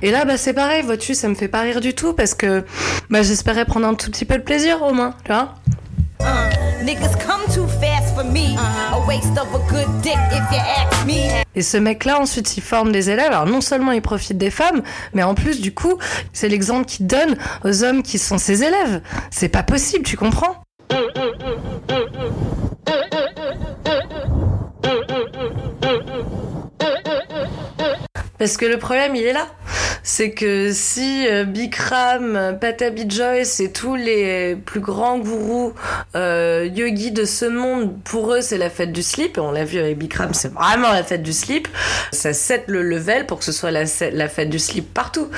Et 0.00 0.10
là, 0.10 0.24
bah 0.24 0.36
c'est 0.36 0.54
pareil, 0.54 0.82
vois-tu, 0.82 1.14
ça 1.14 1.28
me 1.28 1.34
fait 1.34 1.48
pas 1.48 1.60
rire 1.60 1.80
du 1.80 1.94
tout 1.94 2.14
parce 2.14 2.34
que 2.34 2.64
bah 3.10 3.22
j'espérais 3.22 3.64
prendre 3.64 3.86
un 3.86 3.94
tout 3.94 4.10
petit 4.10 4.24
peu 4.24 4.38
de 4.38 4.42
plaisir 4.42 4.82
au 4.82 4.92
moins, 4.92 5.14
tu 5.24 5.32
vois. 5.32 5.54
Et 11.54 11.62
ce 11.62 11.76
mec-là, 11.76 12.20
ensuite, 12.20 12.56
il 12.56 12.62
forme 12.62 12.92
des 12.92 13.10
élèves. 13.10 13.32
Alors, 13.32 13.46
non 13.46 13.60
seulement 13.60 13.92
il 13.92 14.02
profite 14.02 14.38
des 14.38 14.50
femmes, 14.50 14.82
mais 15.14 15.22
en 15.22 15.34
plus, 15.34 15.60
du 15.60 15.72
coup, 15.72 15.98
c'est 16.32 16.48
l'exemple 16.48 16.86
qu'il 16.86 17.06
donne 17.06 17.36
aux 17.64 17.82
hommes 17.82 18.02
qui 18.02 18.18
sont 18.18 18.38
ses 18.38 18.62
élèves. 18.62 19.00
C'est 19.30 19.48
pas 19.48 19.62
possible, 19.62 20.04
tu 20.04 20.16
comprends? 20.16 20.62
Parce 28.38 28.56
que 28.58 28.66
le 28.66 28.78
problème, 28.78 29.16
il 29.16 29.24
est 29.24 29.32
là 29.32 29.46
c'est 30.02 30.30
que 30.30 30.72
si 30.72 31.26
euh, 31.28 31.44
Bikram, 31.44 32.58
Patabi 32.60 33.08
Joyce 33.08 33.60
et 33.60 33.72
tous 33.72 33.96
les 33.96 34.56
plus 34.56 34.80
grands 34.80 35.18
gourous 35.18 35.72
euh, 36.14 36.68
yogis 36.72 37.12
de 37.12 37.24
ce 37.24 37.44
monde, 37.44 37.96
pour 38.04 38.32
eux 38.32 38.40
c'est 38.40 38.58
la 38.58 38.70
fête 38.70 38.92
du 38.92 39.02
slip, 39.02 39.36
et 39.36 39.40
on 39.40 39.52
l'a 39.52 39.64
vu 39.64 39.78
avec 39.78 39.98
Bikram, 39.98 40.34
c'est 40.34 40.52
vraiment 40.52 40.92
la 40.92 41.02
fête 41.02 41.22
du 41.22 41.32
slip, 41.32 41.68
ça 42.12 42.32
set 42.32 42.64
le 42.66 42.82
level 42.82 43.26
pour 43.26 43.38
que 43.38 43.44
ce 43.44 43.52
soit 43.52 43.70
la, 43.70 43.84
la 44.12 44.28
fête 44.28 44.50
du 44.50 44.58
slip 44.58 44.92
partout. 44.92 45.28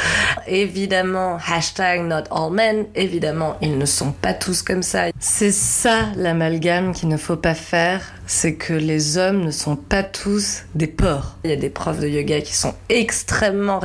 Évidemment, 0.46 1.38
hashtag 1.46 2.02
not 2.02 2.24
all 2.30 2.52
men, 2.52 2.86
évidemment, 2.94 3.56
ils 3.60 3.78
ne 3.78 3.86
sont 3.86 4.12
pas 4.12 4.34
tous 4.34 4.62
comme 4.62 4.82
ça. 4.82 5.06
C'est 5.18 5.52
ça 5.52 6.06
l'amalgame 6.16 6.94
qu'il 6.94 7.08
ne 7.08 7.16
faut 7.16 7.36
pas 7.36 7.54
faire, 7.54 8.02
c'est 8.26 8.54
que 8.54 8.72
les 8.72 9.16
hommes 9.18 9.44
ne 9.44 9.50
sont 9.50 9.76
pas 9.76 10.02
tous 10.02 10.64
des 10.74 10.86
porcs. 10.86 11.36
Il 11.44 11.50
y 11.50 11.52
a 11.52 11.56
des 11.56 11.70
profs 11.70 12.00
de 12.00 12.08
yoga 12.08 12.40
qui 12.40 12.54
sont 12.54 12.74
extrêmement 12.88 13.78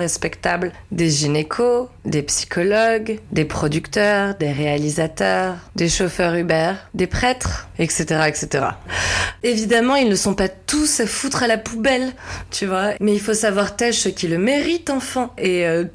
des 0.92 1.10
gynécos, 1.10 1.88
des 2.06 2.22
psychologues, 2.24 3.20
des 3.32 3.46
producteurs, 3.46 4.36
des 4.36 4.52
réalisateurs, 4.52 5.56
des 5.76 5.90
chauffeurs 5.90 6.36
Uber, 6.36 6.74
des 6.94 7.08
prêtres, 7.08 7.68
etc., 7.80 8.26
etc. 8.28 8.66
Évidemment, 9.44 9.96
ils 9.96 10.10
ne 10.10 10.16
sont 10.16 10.36
pas 10.36 10.48
tous 10.48 11.00
à 11.00 11.06
foutre 11.06 11.44
à 11.44 11.48
la 11.48 11.58
poubelle, 11.58 12.14
tu 12.52 12.66
vois. 12.66 12.92
Mais 13.00 13.14
il 13.14 13.20
faut 13.20 13.34
savoir 13.34 13.76
tâche 13.76 13.96
ce 13.96 14.10
qui 14.10 14.28
le 14.28 14.38
mérite, 14.38 14.90
enfant. 14.90 15.34
Et 15.38 15.66
euh, 15.68 15.86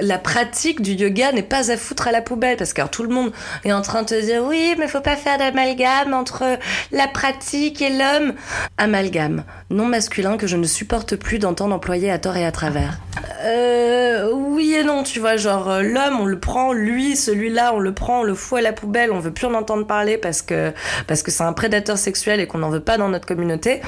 la, 0.00 0.18
pratique 0.18 0.82
du 0.82 0.92
yoga 0.92 1.32
n'est 1.32 1.42
pas 1.42 1.70
à 1.70 1.76
foutre 1.76 2.08
à 2.08 2.12
la 2.12 2.22
poubelle, 2.22 2.56
parce 2.56 2.72
que 2.72 2.86
tout 2.88 3.02
le 3.02 3.10
monde 3.10 3.32
est 3.64 3.72
en 3.72 3.82
train 3.82 4.02
de 4.02 4.08
te 4.08 4.20
dire 4.20 4.42
oui, 4.44 4.74
mais 4.78 4.88
faut 4.88 5.00
pas 5.00 5.16
faire 5.16 5.38
d'amalgame 5.38 6.14
entre 6.14 6.58
la 6.92 7.06
pratique 7.06 7.82
et 7.82 7.90
l'homme. 7.90 8.34
Amalgame, 8.78 9.44
non 9.70 9.86
masculin 9.86 10.36
que 10.36 10.46
je 10.46 10.56
ne 10.56 10.66
supporte 10.66 11.16
plus 11.16 11.38
d'entendre 11.38 11.74
employer 11.74 12.10
à 12.10 12.18
tort 12.18 12.36
et 12.36 12.46
à 12.46 12.52
travers. 12.52 12.98
Euh, 13.44 13.89
oui 14.32 14.74
et 14.74 14.84
non, 14.84 15.02
tu 15.02 15.20
vois, 15.20 15.36
genre 15.36 15.70
euh, 15.70 15.82
l'homme, 15.82 16.20
on 16.20 16.26
le 16.26 16.38
prend, 16.38 16.72
lui, 16.72 17.16
celui-là, 17.16 17.72
on 17.74 17.78
le 17.78 17.92
prend, 17.92 18.20
on 18.20 18.22
le 18.22 18.34
fout 18.34 18.58
à 18.58 18.62
la 18.62 18.72
poubelle, 18.72 19.12
on 19.12 19.18
veut 19.18 19.32
plus 19.32 19.46
en 19.46 19.54
entendre 19.54 19.86
parler 19.86 20.18
parce 20.18 20.42
que 20.42 20.72
parce 21.06 21.22
que 21.22 21.30
c'est 21.30 21.42
un 21.42 21.52
prédateur 21.52 21.98
sexuel 21.98 22.40
et 22.40 22.46
qu'on 22.46 22.58
n'en 22.58 22.70
veut 22.70 22.80
pas 22.80 22.98
dans 22.98 23.08
notre 23.08 23.26
communauté. 23.26 23.80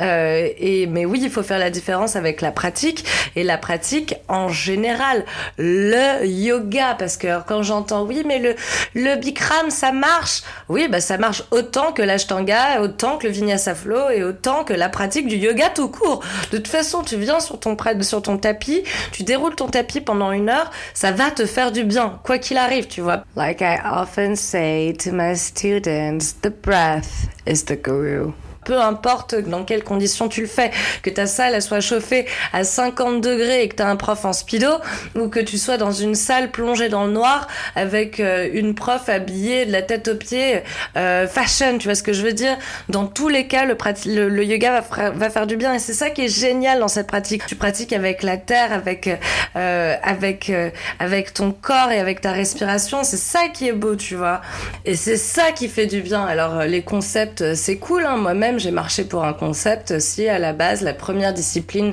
Euh, 0.00 0.48
et 0.58 0.86
mais 0.86 1.04
oui, 1.04 1.20
il 1.22 1.30
faut 1.30 1.42
faire 1.42 1.58
la 1.58 1.70
différence 1.70 2.16
avec 2.16 2.40
la 2.40 2.52
pratique 2.52 3.04
et 3.36 3.44
la 3.44 3.58
pratique 3.58 4.14
en 4.28 4.48
général, 4.48 5.24
le 5.58 6.24
yoga, 6.26 6.94
parce 6.98 7.16
que 7.16 7.42
quand 7.46 7.62
j'entends 7.62 8.04
oui, 8.04 8.22
mais 8.26 8.38
le 8.38 8.54
le 8.94 9.16
Bikram 9.16 9.70
ça 9.70 9.92
marche, 9.92 10.42
oui, 10.68 10.88
bah 10.88 11.00
ça 11.00 11.18
marche 11.18 11.42
autant 11.50 11.92
que 11.92 12.02
l'ashtanga, 12.02 12.80
autant 12.80 13.18
que 13.18 13.26
le 13.26 13.32
vinyasa 13.32 13.74
flow 13.74 14.10
et 14.10 14.22
autant 14.22 14.64
que 14.64 14.72
la 14.72 14.88
pratique 14.88 15.26
du 15.26 15.36
yoga 15.36 15.68
tout 15.70 15.88
court. 15.88 16.22
De 16.50 16.58
toute 16.58 16.68
façon, 16.68 17.02
tu 17.02 17.16
viens 17.16 17.40
sur 17.40 17.58
ton 17.58 17.76
sur 18.02 18.22
ton 18.22 18.38
tapis 18.38 18.82
tu 19.12 19.24
déroules 19.24 19.41
ton 19.50 19.68
tapis 19.68 20.00
pendant 20.00 20.32
une 20.32 20.48
heure, 20.48 20.70
ça 20.94 21.12
va 21.12 21.30
te 21.30 21.46
faire 21.46 21.72
du 21.72 21.84
bien, 21.84 22.20
quoi 22.24 22.38
qu'il 22.38 22.56
arrive, 22.56 22.86
tu 22.86 23.00
vois. 23.00 23.24
Like 23.36 23.60
I 23.60 23.78
often 23.84 24.36
say 24.36 24.94
to 25.04 25.12
my 25.12 25.36
students, 25.36 26.34
the 26.42 26.50
breath 26.50 27.28
is 27.46 27.64
the 27.64 27.76
guru 27.76 28.32
peu 28.64 28.80
importe 28.80 29.34
dans 29.34 29.64
quelles 29.64 29.84
conditions 29.84 30.28
tu 30.28 30.42
le 30.42 30.46
fais, 30.46 30.70
que 31.02 31.10
ta 31.10 31.26
salle 31.26 31.54
elle 31.54 31.62
soit 31.62 31.80
chauffée 31.80 32.26
à 32.52 32.64
50 32.64 33.20
degrés 33.20 33.62
et 33.62 33.68
que 33.68 33.76
tu 33.76 33.82
as 33.82 33.88
un 33.88 33.96
prof 33.96 34.24
en 34.24 34.32
speedo, 34.32 34.68
ou 35.16 35.28
que 35.28 35.40
tu 35.40 35.58
sois 35.58 35.76
dans 35.76 35.92
une 35.92 36.14
salle 36.14 36.50
plongée 36.50 36.88
dans 36.88 37.04
le 37.04 37.12
noir 37.12 37.48
avec 37.74 38.20
euh, 38.20 38.48
une 38.52 38.74
prof 38.74 39.08
habillée 39.08 39.66
de 39.66 39.72
la 39.72 39.82
tête 39.82 40.08
aux 40.08 40.14
pieds, 40.14 40.62
euh, 40.96 41.26
fashion, 41.26 41.78
tu 41.78 41.88
vois 41.88 41.94
ce 41.94 42.02
que 42.02 42.12
je 42.12 42.22
veux 42.22 42.32
dire? 42.32 42.56
Dans 42.88 43.06
tous 43.06 43.28
les 43.28 43.46
cas, 43.46 43.64
le, 43.64 44.28
le, 44.28 44.44
yoga 44.44 44.82
va, 45.14 45.30
faire 45.30 45.46
du 45.46 45.56
bien 45.56 45.74
et 45.74 45.78
c'est 45.78 45.92
ça 45.92 46.10
qui 46.10 46.24
est 46.24 46.28
génial 46.28 46.78
dans 46.80 46.88
cette 46.88 47.06
pratique. 47.06 47.46
Tu 47.46 47.56
pratiques 47.56 47.92
avec 47.92 48.22
la 48.22 48.36
terre, 48.36 48.72
avec 48.72 49.08
euh, 49.56 49.96
avec 50.02 50.50
euh, 50.50 50.70
avec 50.98 51.34
ton 51.34 51.52
corps 51.52 51.90
et 51.90 51.98
avec 51.98 52.20
ta 52.20 52.32
respiration, 52.32 53.04
c'est 53.04 53.16
ça 53.16 53.48
qui 53.52 53.68
est 53.68 53.72
beau, 53.72 53.96
tu 53.96 54.14
vois. 54.14 54.40
Et 54.84 54.96
c'est 54.96 55.16
ça 55.16 55.52
qui 55.52 55.68
fait 55.68 55.86
du 55.86 56.00
bien. 56.00 56.24
Alors 56.24 56.62
les 56.62 56.82
concepts, 56.82 57.54
c'est 57.54 57.76
cool, 57.76 58.04
hein, 58.04 58.16
moi-même 58.16 58.51
j'ai 58.58 58.70
marché 58.70 59.04
pour 59.04 59.24
un 59.24 59.32
concept 59.32 59.98
si 59.98 60.28
à 60.28 60.38
la 60.38 60.52
base 60.52 60.82
la 60.82 60.94
première 60.94 61.32
discipline 61.32 61.92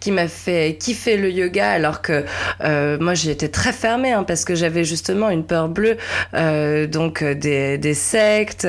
qui 0.00 0.10
m'a 0.10 0.28
fait 0.28 0.76
kiffer 0.78 1.16
le 1.16 1.30
yoga 1.30 1.70
alors 1.70 2.02
que 2.02 2.24
euh, 2.62 2.98
moi 3.00 3.14
j'y 3.14 3.30
étais 3.30 3.48
très 3.48 3.72
fermée 3.72 4.12
hein, 4.12 4.24
parce 4.24 4.44
que 4.44 4.54
j'avais 4.54 4.84
justement 4.84 5.30
une 5.30 5.44
peur 5.44 5.68
bleue 5.68 5.96
euh, 6.34 6.86
donc 6.86 7.22
euh, 7.22 7.34
des, 7.34 7.94
sectes 7.94 8.66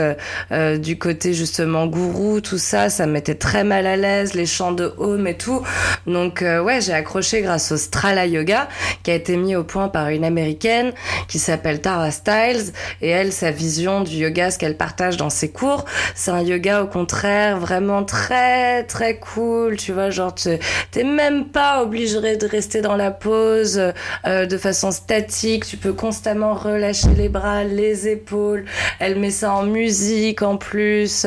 du 0.79 0.97
côté 0.97 1.33
justement 1.33 1.85
gourou 1.85 2.41
tout 2.41 2.57
ça 2.57 2.89
ça 2.89 3.05
m'était 3.05 3.35
très 3.35 3.63
mal 3.63 3.85
à 3.85 3.95
l'aise 3.95 4.33
les 4.33 4.45
chants 4.45 4.71
de 4.71 4.93
home 4.97 5.27
et 5.27 5.37
tout. 5.37 5.61
Donc 6.07 6.41
ouais 6.41 6.81
j'ai 6.81 6.93
accroché 6.93 7.41
grâce 7.41 7.71
au 7.71 7.77
Strala 7.77 8.25
Yoga 8.25 8.67
qui 9.03 9.11
a 9.11 9.13
été 9.13 9.37
mis 9.37 9.55
au 9.55 9.63
point 9.63 9.89
par 9.89 10.09
une 10.09 10.25
américaine 10.25 10.91
qui 11.27 11.39
s'appelle 11.39 11.81
Tara 11.81 12.11
Styles 12.11 12.73
et 13.01 13.09
elle 13.09 13.31
sa 13.31 13.51
vision 13.51 14.01
du 14.01 14.15
yoga 14.15 14.49
ce 14.49 14.57
qu'elle 14.57 14.77
partage 14.77 15.17
dans 15.17 15.29
ses 15.29 15.51
cours 15.51 15.85
c'est 16.15 16.31
un 16.31 16.41
yoga 16.41 16.81
au 16.83 16.87
contraire 16.87 17.30
vraiment 17.55 18.03
très 18.03 18.83
très 18.83 19.17
cool, 19.17 19.77
tu 19.77 19.91
vois, 19.91 20.09
genre 20.09 20.33
t'es 20.33 21.03
même 21.03 21.45
pas 21.45 21.81
obligé 21.83 22.37
de 22.37 22.47
rester 22.47 22.81
dans 22.81 22.95
la 22.95 23.11
pose 23.11 23.81
euh, 24.25 24.45
de 24.45 24.57
façon 24.57 24.91
statique, 24.91 25.65
tu 25.65 25.77
peux 25.77 25.93
constamment 25.93 26.53
relâcher 26.53 27.09
les 27.15 27.29
bras, 27.29 27.63
les 27.63 28.07
épaules, 28.07 28.65
elle 28.99 29.17
met 29.19 29.31
ça 29.31 29.53
en 29.53 29.63
musique 29.63 30.41
en 30.41 30.57
plus, 30.57 31.25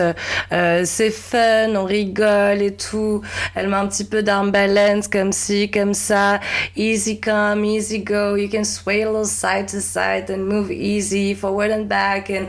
euh, 0.53 0.83
c'est 0.85 1.11
fun, 1.11 1.75
on 1.75 1.85
rigole 1.85 2.63
et 2.63 2.75
tout, 2.75 3.23
elle 3.55 3.69
met 3.69 3.77
un 3.77 3.87
petit 3.87 4.05
peu 4.05 4.23
d'arm 4.23 4.51
balance 4.51 5.09
comme 5.09 5.33
ci, 5.33 5.71
comme 5.71 5.95
ça, 5.95 6.41
easy 6.77 7.21
come, 7.21 7.65
easy 7.65 8.01
go, 8.01 8.37
you 8.37 8.49
can 8.49 8.65
sway 8.65 9.03
a 9.03 9.11
little 9.11 9.25
side 9.25 9.69
to 9.69 9.81
side 9.81 10.31
and 10.31 10.45
move 10.45 10.71
easy, 10.71 11.35
forward 11.35 11.71
and 11.71 11.85
back 11.85 12.31
and 12.31 12.47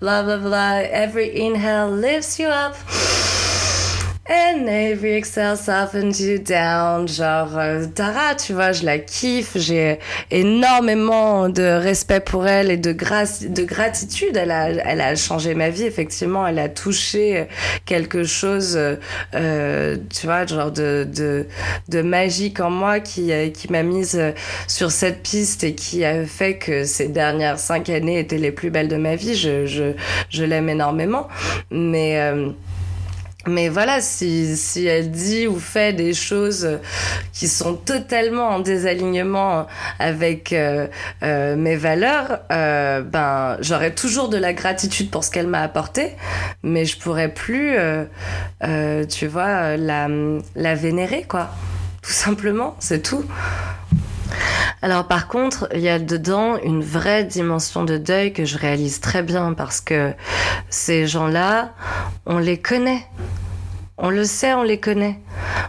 blah 0.00 0.22
blah 0.22 0.38
blah, 0.38 0.80
every 0.90 1.30
inhale 1.38 1.90
lifts 1.90 2.38
you 2.38 2.48
up 2.48 2.74
And 4.26 4.68
every 4.68 5.12
excel 5.16 5.54
softens 5.54 6.18
you 6.18 6.38
down. 6.38 7.06
Genre, 7.06 7.58
euh, 7.58 7.84
Tara, 7.94 8.34
tu 8.34 8.54
vois, 8.54 8.72
je 8.72 8.82
la 8.82 8.98
kiffe. 8.98 9.52
J'ai 9.56 9.98
énormément 10.30 11.50
de 11.50 11.62
respect 11.62 12.20
pour 12.20 12.46
elle 12.46 12.70
et 12.70 12.78
de, 12.78 12.92
grâce, 12.92 13.42
de 13.42 13.64
gratitude. 13.64 14.34
Elle 14.34 14.50
a, 14.50 14.70
elle 14.70 15.02
a 15.02 15.14
changé 15.14 15.54
ma 15.54 15.68
vie, 15.68 15.82
effectivement. 15.82 16.46
Elle 16.46 16.58
a 16.58 16.70
touché 16.70 17.48
quelque 17.84 18.24
chose, 18.24 18.78
euh, 19.34 19.96
tu 20.08 20.26
vois, 20.26 20.46
genre 20.46 20.72
de, 20.72 21.06
de, 21.14 21.46
de 21.90 22.00
magique 22.00 22.60
en 22.60 22.70
moi 22.70 23.00
qui, 23.00 23.30
qui 23.52 23.70
m'a 23.70 23.82
mise 23.82 24.18
sur 24.66 24.90
cette 24.90 25.22
piste 25.22 25.64
et 25.64 25.74
qui 25.74 26.02
a 26.02 26.24
fait 26.24 26.56
que 26.56 26.84
ces 26.84 27.08
dernières 27.08 27.58
cinq 27.58 27.90
années 27.90 28.20
étaient 28.20 28.38
les 28.38 28.52
plus 28.52 28.70
belles 28.70 28.88
de 28.88 28.96
ma 28.96 29.16
vie. 29.16 29.34
Je, 29.34 29.66
je, 29.66 29.92
je 30.30 30.44
l'aime 30.44 30.70
énormément. 30.70 31.28
Mais, 31.70 32.18
euh, 32.20 32.48
mais 33.46 33.68
voilà, 33.68 34.00
si, 34.00 34.56
si 34.56 34.86
elle 34.86 35.10
dit 35.10 35.46
ou 35.46 35.58
fait 35.58 35.92
des 35.92 36.14
choses 36.14 36.78
qui 37.32 37.48
sont 37.48 37.74
totalement 37.74 38.48
en 38.48 38.60
désalignement 38.60 39.66
avec 39.98 40.52
euh, 40.52 40.86
euh, 41.22 41.56
mes 41.56 41.76
valeurs, 41.76 42.40
euh, 42.52 43.02
ben 43.02 43.56
j'aurai 43.60 43.94
toujours 43.94 44.28
de 44.28 44.36
la 44.36 44.52
gratitude 44.52 45.10
pour 45.10 45.24
ce 45.24 45.30
qu'elle 45.30 45.46
m'a 45.46 45.60
apporté, 45.62 46.12
mais 46.62 46.84
je 46.84 46.98
pourrais 46.98 47.32
plus, 47.32 47.76
euh, 47.76 48.04
euh, 48.64 49.04
tu 49.04 49.26
vois, 49.26 49.76
la, 49.76 50.08
la 50.54 50.74
vénérer 50.74 51.24
quoi. 51.28 51.50
Tout 52.02 52.12
simplement, 52.12 52.76
c'est 52.80 53.02
tout. 53.02 53.24
Alors 54.82 55.06
par 55.06 55.28
contre, 55.28 55.68
il 55.74 55.80
y 55.80 55.88
a 55.88 55.98
dedans 55.98 56.58
une 56.62 56.82
vraie 56.82 57.24
dimension 57.24 57.84
de 57.84 57.96
deuil 57.96 58.32
que 58.32 58.44
je 58.44 58.58
réalise 58.58 59.00
très 59.00 59.22
bien 59.22 59.54
parce 59.54 59.80
que 59.80 60.12
ces 60.68 61.06
gens-là, 61.06 61.72
on 62.26 62.38
les 62.38 62.58
connaît. 62.58 63.06
On 63.96 64.10
le 64.10 64.24
sait, 64.24 64.52
on 64.54 64.62
les 64.62 64.80
connaît. 64.80 65.20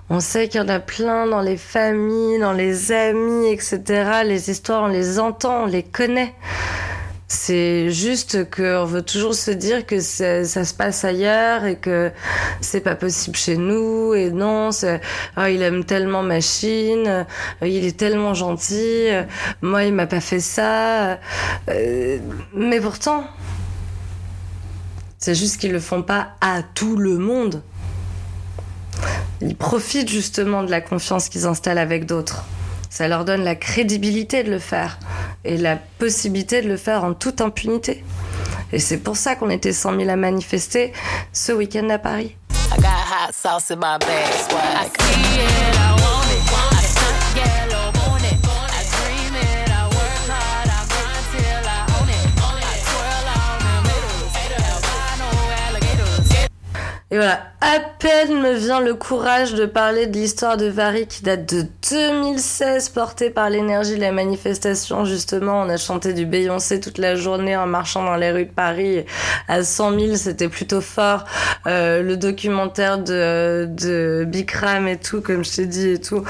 On 0.09 0.19
sait 0.19 0.47
qu'il 0.47 0.59
y 0.59 0.63
en 0.63 0.69
a 0.69 0.79
plein 0.79 1.27
dans 1.27 1.41
les 1.41 1.57
familles, 1.57 2.39
dans 2.39 2.53
les 2.53 2.91
amis, 2.91 3.47
etc. 3.51 4.23
Les 4.25 4.49
histoires, 4.49 4.83
on 4.83 4.87
les 4.87 5.19
entend, 5.19 5.63
on 5.63 5.65
les 5.67 5.83
connaît. 5.83 6.33
C'est 7.27 7.89
juste 7.89 8.51
qu'on 8.51 8.85
veut 8.85 9.01
toujours 9.01 9.33
se 9.33 9.49
dire 9.49 9.87
que 9.87 9.99
ça, 9.99 10.43
se 10.45 10.73
passe 10.75 11.03
ailleurs 11.03 11.65
et 11.65 11.75
que 11.75 12.11
c'est 12.61 12.81
pas 12.81 12.93
possible 12.93 13.35
chez 13.35 13.57
nous 13.57 14.13
et 14.13 14.29
non, 14.29 14.69
oh, 14.69 15.41
il 15.49 15.61
aime 15.63 15.83
tellement 15.85 16.21
machine, 16.21 17.25
il 17.63 17.83
est 17.83 17.97
tellement 17.97 18.35
gentil, 18.35 19.07
moi 19.63 19.85
il 19.85 19.93
m'a 19.93 20.05
pas 20.05 20.19
fait 20.19 20.39
ça. 20.39 21.17
Euh, 21.69 22.19
mais 22.53 22.79
pourtant, 22.79 23.25
c'est 25.17 25.35
juste 25.35 25.59
qu'ils 25.59 25.71
le 25.71 25.79
font 25.79 26.03
pas 26.03 26.35
à 26.41 26.61
tout 26.61 26.95
le 26.95 27.17
monde. 27.17 27.63
Ils 29.41 29.55
profitent 29.55 30.09
justement 30.09 30.61
de 30.61 30.69
la 30.69 30.81
confiance 30.81 31.27
qu'ils 31.29 31.47
installent 31.47 31.79
avec 31.79 32.05
d'autres. 32.05 32.45
Ça 32.91 33.07
leur 33.07 33.25
donne 33.25 33.43
la 33.43 33.55
crédibilité 33.55 34.43
de 34.43 34.51
le 34.51 34.59
faire 34.59 34.99
et 35.45 35.57
la 35.57 35.77
possibilité 35.99 36.61
de 36.61 36.67
le 36.67 36.77
faire 36.77 37.03
en 37.03 37.13
toute 37.13 37.39
impunité. 37.41 38.03
Et 38.73 38.79
c'est 38.79 38.97
pour 38.97 39.15
ça 39.15 39.35
qu'on 39.35 39.49
était 39.49 39.71
100 39.71 39.97
000 39.97 40.09
à 40.09 40.15
manifester 40.15 40.91
ce 41.31 41.51
week-end 41.51 41.89
à 41.89 41.99
Paris. 41.99 42.35
Et 57.11 57.17
voilà, 57.17 57.43
à 57.61 57.79
peine 57.79 58.41
me 58.41 58.53
vient 58.53 58.81
le 58.81 58.93
courage 58.93 59.53
de 59.53 59.65
parler 59.65 60.07
de 60.07 60.13
l'histoire 60.13 60.57
de 60.57 60.65
Vary 60.65 61.07
qui 61.07 61.23
date 61.23 61.53
de 61.53 61.65
2016, 61.89 62.89
portée 62.89 63.29
par 63.29 63.49
l'énergie 63.49 63.95
de 63.95 64.01
la 64.01 64.11
manifestation. 64.11 65.05
Justement, 65.05 65.61
on 65.61 65.69
a 65.69 65.77
chanté 65.77 66.13
du 66.13 66.25
Beyoncé 66.25 66.79
toute 66.79 66.97
la 66.97 67.15
journée 67.15 67.55
en 67.55 67.65
marchant 67.65 68.03
dans 68.03 68.17
les 68.17 68.31
rues 68.31 68.45
de 68.45 68.51
Paris. 68.51 69.05
À 69.47 69.63
100 69.63 69.99
000, 69.99 70.15
c'était 70.15 70.49
plutôt 70.49 70.81
fort. 70.81 71.25
Euh, 71.65 72.01
le 72.01 72.17
documentaire 72.17 72.99
de, 72.99 73.67
de 73.69 74.25
Bikram 74.27 74.87
et 74.87 74.97
tout, 74.97 75.21
comme 75.21 75.43
je 75.43 75.55
t'ai 75.55 75.65
dit 75.65 75.89
et 75.89 75.99
tout. 75.99 76.23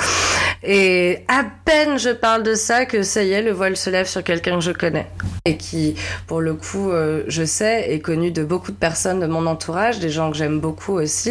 Et 0.63 1.23
à 1.27 1.43
peine 1.65 1.97
je 1.97 2.09
parle 2.09 2.43
de 2.43 2.55
ça 2.55 2.85
que 2.85 3.03
ça 3.03 3.23
y 3.23 3.31
est, 3.31 3.41
le 3.41 3.51
voile 3.51 3.77
se 3.77 3.89
lève 3.89 4.07
sur 4.07 4.23
quelqu'un 4.23 4.55
que 4.55 4.63
je 4.63 4.71
connais. 4.71 5.07
Et 5.45 5.57
qui, 5.57 5.95
pour 6.27 6.41
le 6.41 6.53
coup, 6.53 6.91
euh, 6.91 7.23
je 7.27 7.43
sais, 7.43 7.91
est 7.91 7.99
connu 7.99 8.31
de 8.31 8.43
beaucoup 8.43 8.71
de 8.71 8.77
personnes 8.77 9.19
de 9.19 9.27
mon 9.27 9.45
entourage, 9.45 9.99
des 9.99 10.09
gens 10.09 10.31
que 10.31 10.37
j'aime 10.37 10.59
beaucoup 10.59 10.93
aussi 10.93 11.24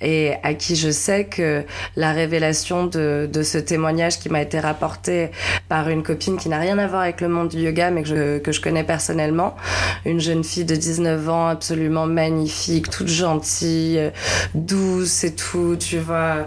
et 0.00 0.34
à 0.42 0.54
qui 0.54 0.76
je 0.76 0.90
sais 0.90 1.24
que 1.24 1.64
la 1.96 2.12
révélation 2.12 2.86
de, 2.86 3.28
ce 3.42 3.58
témoignage 3.58 4.18
qui 4.18 4.28
m'a 4.28 4.42
été 4.42 4.60
rapporté 4.60 5.30
par 5.68 5.88
une 5.88 6.02
copine 6.02 6.36
qui 6.36 6.48
n'a 6.48 6.58
rien 6.58 6.78
à 6.78 6.86
voir 6.86 7.02
avec 7.02 7.20
le 7.20 7.28
monde 7.28 7.48
du 7.48 7.58
yoga 7.58 7.90
mais 7.90 8.02
que 8.02 8.08
je, 8.08 8.38
que 8.38 8.52
je 8.52 8.60
connais 8.60 8.84
personnellement, 8.84 9.56
une 10.04 10.20
jeune 10.20 10.44
fille 10.44 10.64
de 10.64 10.76
19 10.76 11.28
ans 11.28 11.46
absolument 11.48 12.06
magnifique, 12.06 12.90
toute 12.90 13.08
gentille, 13.08 14.10
douce 14.54 15.24
et 15.24 15.34
tout, 15.34 15.76
tu 15.78 15.98
vois 15.98 16.46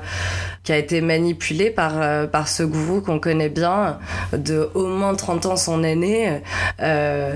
qui 0.63 0.71
a 0.71 0.77
été 0.77 1.01
manipulée 1.01 1.69
par 1.69 2.01
euh, 2.01 2.25
par 2.25 2.47
ce 2.47 2.63
gourou 2.63 3.01
qu'on 3.01 3.19
connaît 3.19 3.49
bien 3.49 3.99
de 4.31 4.69
au 4.73 4.87
moins 4.87 5.13
30 5.13 5.45
ans 5.45 5.55
son 5.55 5.83
aîné. 5.83 6.41
Euh, 6.81 7.33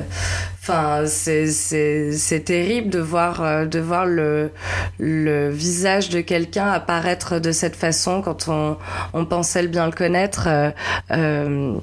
Enfin, 0.69 1.05
c'est 1.05 2.43
terrible 2.43 2.89
de 2.89 2.99
voir 2.99 3.41
euh, 3.41 3.65
de 3.65 3.79
voir 3.79 4.05
le 4.05 4.51
le 4.99 5.49
visage 5.49 6.09
de 6.09 6.19
quelqu'un 6.19 6.67
apparaître 6.67 7.39
de 7.39 7.53
cette 7.53 7.77
façon 7.77 8.21
quand 8.21 8.49
on 8.49 8.75
on 9.13 9.23
pensait 9.23 9.61
le 9.61 9.69
bien 9.69 9.85
le 9.85 9.93
connaître. 9.93 10.47
Euh, 10.47 10.71
euh, 11.11 11.77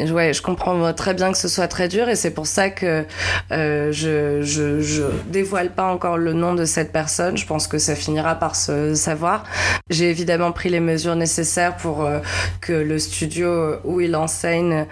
Je 0.00 0.42
comprends 0.42 0.92
très 0.92 1.14
bien 1.14 1.30
que 1.30 1.38
ce 1.38 1.46
soit 1.46 1.68
très 1.68 1.88
dur 1.88 2.08
et 2.08 2.16
c'est 2.16 2.32
pour 2.32 2.46
ça 2.46 2.68
que 2.70 3.04
euh, 3.52 3.92
je, 3.92 4.42
je, 4.42 5.02
dévoile 5.28 5.70
pas 5.70 5.84
encore 5.84 6.18
le 6.18 6.32
nom 6.32 6.54
de 6.54 6.64
cette 6.64 6.92
personne. 6.92 7.36
Je 7.36 7.46
pense 7.46 7.68
que 7.68 7.78
ça 7.78 7.94
finira 7.94 8.34
par 8.34 8.56
se 8.56 8.94
savoir. 8.94 9.44
J'ai 9.90 10.10
évidemment 10.10 10.50
pris 10.50 10.68
les 10.68 10.80
mesures 10.80 11.14
nécessaires 11.14 11.76
pour 11.76 12.04
euh, 12.04 12.18
que 12.60 12.72
le 12.72 12.98
studio 12.98 13.76
où 13.84 14.00
il 14.00 14.16
enseigne 14.16 14.86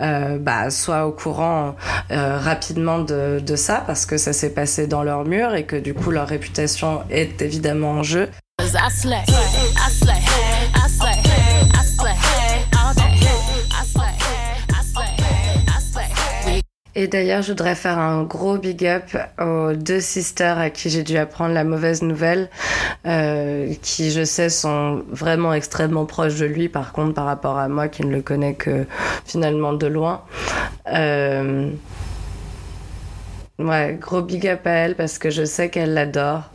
euh, 0.00 0.38
bah, 0.38 0.70
soit 0.70 1.06
au 1.06 1.12
courant 1.12 1.76
rapidement 2.10 2.98
de, 2.98 3.40
de 3.40 3.56
ça 3.56 3.82
parce 3.86 4.06
que 4.06 4.16
ça 4.16 4.32
s'est 4.32 4.50
passé 4.50 4.86
dans 4.86 5.02
leur 5.02 5.24
mur 5.24 5.54
et 5.54 5.64
que 5.64 5.76
du 5.76 5.94
coup 5.94 6.10
leur 6.10 6.26
réputation 6.26 7.02
est 7.10 7.42
évidemment 7.42 7.92
en 7.92 8.02
jeu. 8.02 8.28
Et 17.00 17.06
d'ailleurs, 17.06 17.42
je 17.42 17.52
voudrais 17.52 17.76
faire 17.76 17.96
un 17.96 18.24
gros 18.24 18.58
big 18.58 18.84
up 18.84 19.04
aux 19.40 19.72
deux 19.72 20.00
sisters 20.00 20.58
à 20.58 20.68
qui 20.68 20.90
j'ai 20.90 21.04
dû 21.04 21.16
apprendre 21.16 21.54
la 21.54 21.62
mauvaise 21.62 22.02
nouvelle, 22.02 22.50
euh, 23.06 23.72
qui, 23.82 24.10
je 24.10 24.24
sais, 24.24 24.48
sont 24.48 25.04
vraiment 25.08 25.54
extrêmement 25.54 26.06
proches 26.06 26.34
de 26.34 26.46
lui, 26.46 26.68
par 26.68 26.92
contre, 26.92 27.14
par 27.14 27.26
rapport 27.26 27.56
à 27.56 27.68
moi 27.68 27.86
qui 27.86 28.04
ne 28.04 28.10
le 28.10 28.20
connais 28.20 28.54
que 28.54 28.84
finalement 29.24 29.74
de 29.74 29.86
loin. 29.86 30.22
Euh... 30.92 31.70
Ouais, 33.60 33.96
gros 34.00 34.22
big 34.22 34.48
up 34.48 34.66
à 34.66 34.70
elle 34.70 34.96
parce 34.96 35.18
que 35.18 35.30
je 35.30 35.44
sais 35.44 35.68
qu'elle 35.68 35.94
l'adore. 35.94 36.50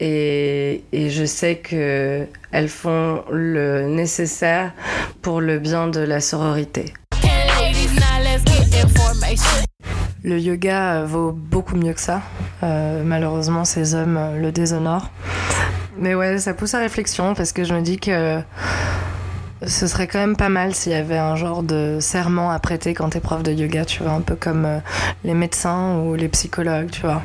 Et, 0.00 0.84
je 0.90 1.26
sais 1.26 1.56
que 1.56 2.24
elles 2.50 2.68
font 2.70 3.24
le 3.30 3.88
nécessaire 3.88 4.72
pour 5.20 5.42
le 5.42 5.58
bien 5.58 5.86
de 5.88 6.00
la 6.00 6.22
sororité. 6.22 6.94
Le 10.22 10.38
yoga 10.38 11.04
vaut 11.04 11.32
beaucoup 11.32 11.76
mieux 11.76 11.92
que 11.92 12.00
ça. 12.00 12.22
Euh, 12.62 13.02
malheureusement, 13.04 13.64
ces 13.64 13.94
hommes 13.94 14.18
le 14.38 14.52
déshonorent. 14.52 15.10
Mais 15.96 16.14
ouais, 16.14 16.38
ça 16.38 16.54
pousse 16.54 16.74
à 16.74 16.78
réflexion 16.78 17.34
parce 17.34 17.52
que 17.52 17.64
je 17.64 17.74
me 17.74 17.80
dis 17.80 17.98
que 17.98 18.40
ce 19.66 19.86
serait 19.86 20.06
quand 20.06 20.18
même 20.18 20.36
pas 20.36 20.48
mal 20.48 20.74
s'il 20.74 20.92
y 20.92 20.94
avait 20.94 21.18
un 21.18 21.36
genre 21.36 21.62
de 21.62 21.98
serment 22.00 22.50
à 22.50 22.58
prêter 22.58 22.94
quand 22.94 23.10
t'es 23.10 23.20
prof 23.20 23.42
de 23.42 23.52
yoga, 23.52 23.84
tu 23.84 24.02
vois, 24.02 24.12
un 24.12 24.20
peu 24.20 24.36
comme 24.36 24.64
euh, 24.64 24.78
les 25.24 25.34
médecins 25.34 25.98
ou 25.98 26.14
les 26.14 26.28
psychologues, 26.28 26.90
tu 26.90 27.02
vois 27.02 27.22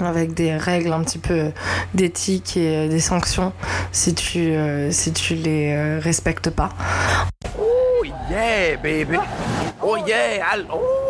avec 0.00 0.32
des 0.32 0.56
règles 0.56 0.92
un 0.92 1.02
petit 1.02 1.18
peu 1.18 1.50
d'éthique 1.92 2.56
et 2.56 2.88
des 2.88 3.00
sanctions 3.00 3.52
si 3.90 4.14
tu, 4.14 4.38
euh, 4.38 4.92
si 4.92 5.12
tu 5.12 5.34
les 5.34 5.72
euh, 5.72 6.00
respectes 6.00 6.50
pas. 6.50 6.70
Oh 7.58 8.04
yeah, 8.30 8.76
baby. 8.76 9.18
Oh 9.82 9.96
yeah, 10.06 10.56
oh, 10.72 11.07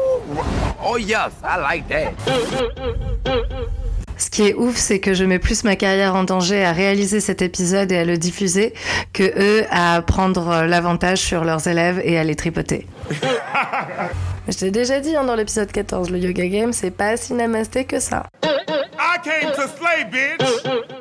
oh 0.84 0.96
yes, 0.96 1.32
I 1.42 1.58
like 1.60 1.88
that. 1.88 2.12
Ce 4.18 4.30
qui 4.30 4.48
est 4.48 4.54
ouf, 4.54 4.76
c'est 4.76 4.98
que 4.98 5.14
je 5.14 5.24
mets 5.24 5.38
plus 5.38 5.62
ma 5.62 5.76
carrière 5.76 6.16
en 6.16 6.24
danger 6.24 6.64
à 6.64 6.72
réaliser 6.72 7.20
cet 7.20 7.40
épisode 7.40 7.92
et 7.92 7.98
à 7.98 8.04
le 8.04 8.18
diffuser 8.18 8.74
que 9.12 9.22
eux 9.22 9.64
à 9.70 10.02
prendre 10.02 10.64
l'avantage 10.64 11.18
sur 11.18 11.44
leurs 11.44 11.68
élèves 11.68 12.00
et 12.02 12.18
à 12.18 12.24
les 12.24 12.34
tripoter. 12.34 12.86
je 14.48 14.56
t'ai 14.58 14.72
déjà 14.72 14.98
dit 14.98 15.14
hein, 15.14 15.22
dans 15.22 15.36
l'épisode 15.36 15.70
14, 15.70 16.10
le 16.10 16.18
yoga 16.18 16.48
game, 16.48 16.72
c'est 16.72 16.90
pas 16.90 17.16
si 17.16 17.32
namasté 17.32 17.84
que 17.84 18.00
ça. 18.00 18.24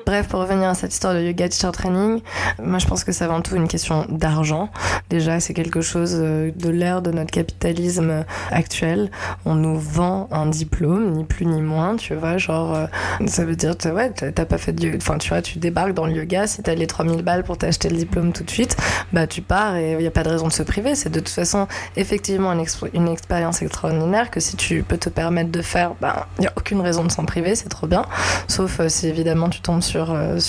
Bref, 0.06 0.28
pour 0.30 0.40
revenir 0.40 0.70
à 0.70 0.74
cette 0.74 0.94
histoire 0.94 1.14
de 1.14 1.20
yoga 1.22 1.50
teacher 1.50 1.72
training, 1.74 2.22
moi 2.64 2.80
je 2.80 2.86
pense 2.88 3.04
que 3.04 3.12
c'est 3.12 3.24
avant 3.26 3.42
tout 3.42 3.56
une 3.56 3.68
question 3.68 4.06
d'argent. 4.10 4.70
Déjà, 5.10 5.40
c'est 5.40 5.54
quelque 5.54 5.82
chose 5.82 6.16
euh, 6.20 6.52
de 6.56 6.70
l'ère 6.70 7.02
de 7.02 7.12
notre 7.12 7.32
capitalisme 7.32 8.26
actuel. 8.52 9.10
On 9.46 9.56
nous 9.56 9.78
vend 9.80 10.28
un 10.32 10.46
diplôme, 10.46 11.12
ni 11.12 11.24
plus 11.24 11.46
ni 11.46 11.62
moins, 11.62 11.96
tu 11.98 12.14
vois, 12.16 12.38
genre, 12.38 12.74
euh, 12.76 12.86
ça 13.28 13.44
veut 13.46 13.56
dire, 13.56 13.74
ouais, 13.94 14.12
t'as 14.12 14.46
pas 14.46 14.58
fait 14.58 14.74
de 14.74 14.86
yoga, 14.86 14.98
enfin, 15.02 15.18
tu 15.18 15.30
vois, 15.30 15.42
tu 15.42 15.60
débarques 15.60 15.94
dans 15.94 16.06
le 16.06 16.14
yoga, 16.14 16.48
si 16.48 16.62
t'as 16.64 16.76
les 16.76 16.88
3000 16.88 17.22
balles 17.22 17.44
pour 17.44 17.58
t'acheter 17.58 17.90
le 17.90 17.98
diplôme 17.98 18.32
tout 18.34 18.44
de 18.44 18.50
suite, 18.52 18.76
bah 19.14 19.28
tu 19.28 19.42
pars 19.42 19.76
et 19.76 19.94
il 19.94 19.98
n'y 20.00 20.08
a 20.08 20.12
pas 20.12 20.24
de 20.24 20.30
raison 20.30 20.48
de 20.48 20.54
se 20.54 20.64
priver. 20.64 20.96
C'est 20.96 21.10
de 21.10 21.20
toute 21.20 21.30
façon 21.30 21.68
effectivement 21.96 22.52
une, 22.54 22.64
exp- 22.64 22.90
une 22.94 23.08
expérience 23.08 23.62
extraordinaire 23.62 24.30
que 24.32 24.40
si 24.40 24.56
tu 24.56 24.84
peux 24.84 24.98
te 24.98 25.10
permettre 25.10 25.52
de 25.52 25.62
faire, 25.62 25.92
il 26.38 26.42
n'y 26.42 26.48
a 26.48 26.54
aucune 26.56 26.82
raison 26.82 27.04
de 27.04 27.12
s'en 27.12 27.26
priver, 27.26 27.56
c'est 27.56 27.70
trop 27.70 27.88
bien. 27.88 28.04
Sauf 28.48 28.80
euh, 28.80 28.90
si 28.90 29.08
évidemment 29.08 29.50
tu 29.50 29.62
tombes 29.62 29.82
sur, 29.82 30.12
euh, 30.12 30.40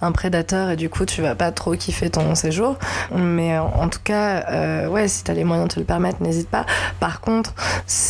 un, 0.00 0.12
prédateur 0.12 0.70
et 0.70 0.76
du 0.76 0.90
coup 0.90 1.06
tu 1.06 1.22
vas 1.22 1.34
pas 1.34 1.52
trop 1.52 1.74
kiffer 1.74 2.10
ton 2.10 2.34
séjour. 2.34 2.76
Mais 3.14 3.58
en, 3.58 3.66
en 3.66 3.88
tout 3.88 4.00
cas, 4.02 4.44
euh, 4.50 4.88
ouais, 4.88 5.08
si 5.08 5.24
t'as 5.24 5.34
les 5.34 5.44
moyens 5.44 5.68
de 5.68 5.74
te 5.74 5.80
le 5.80 5.86
permettre, 5.86 6.22
n'hésite 6.22 6.48
pas. 6.48 6.66
Par 7.00 7.20
contre, 7.20 7.54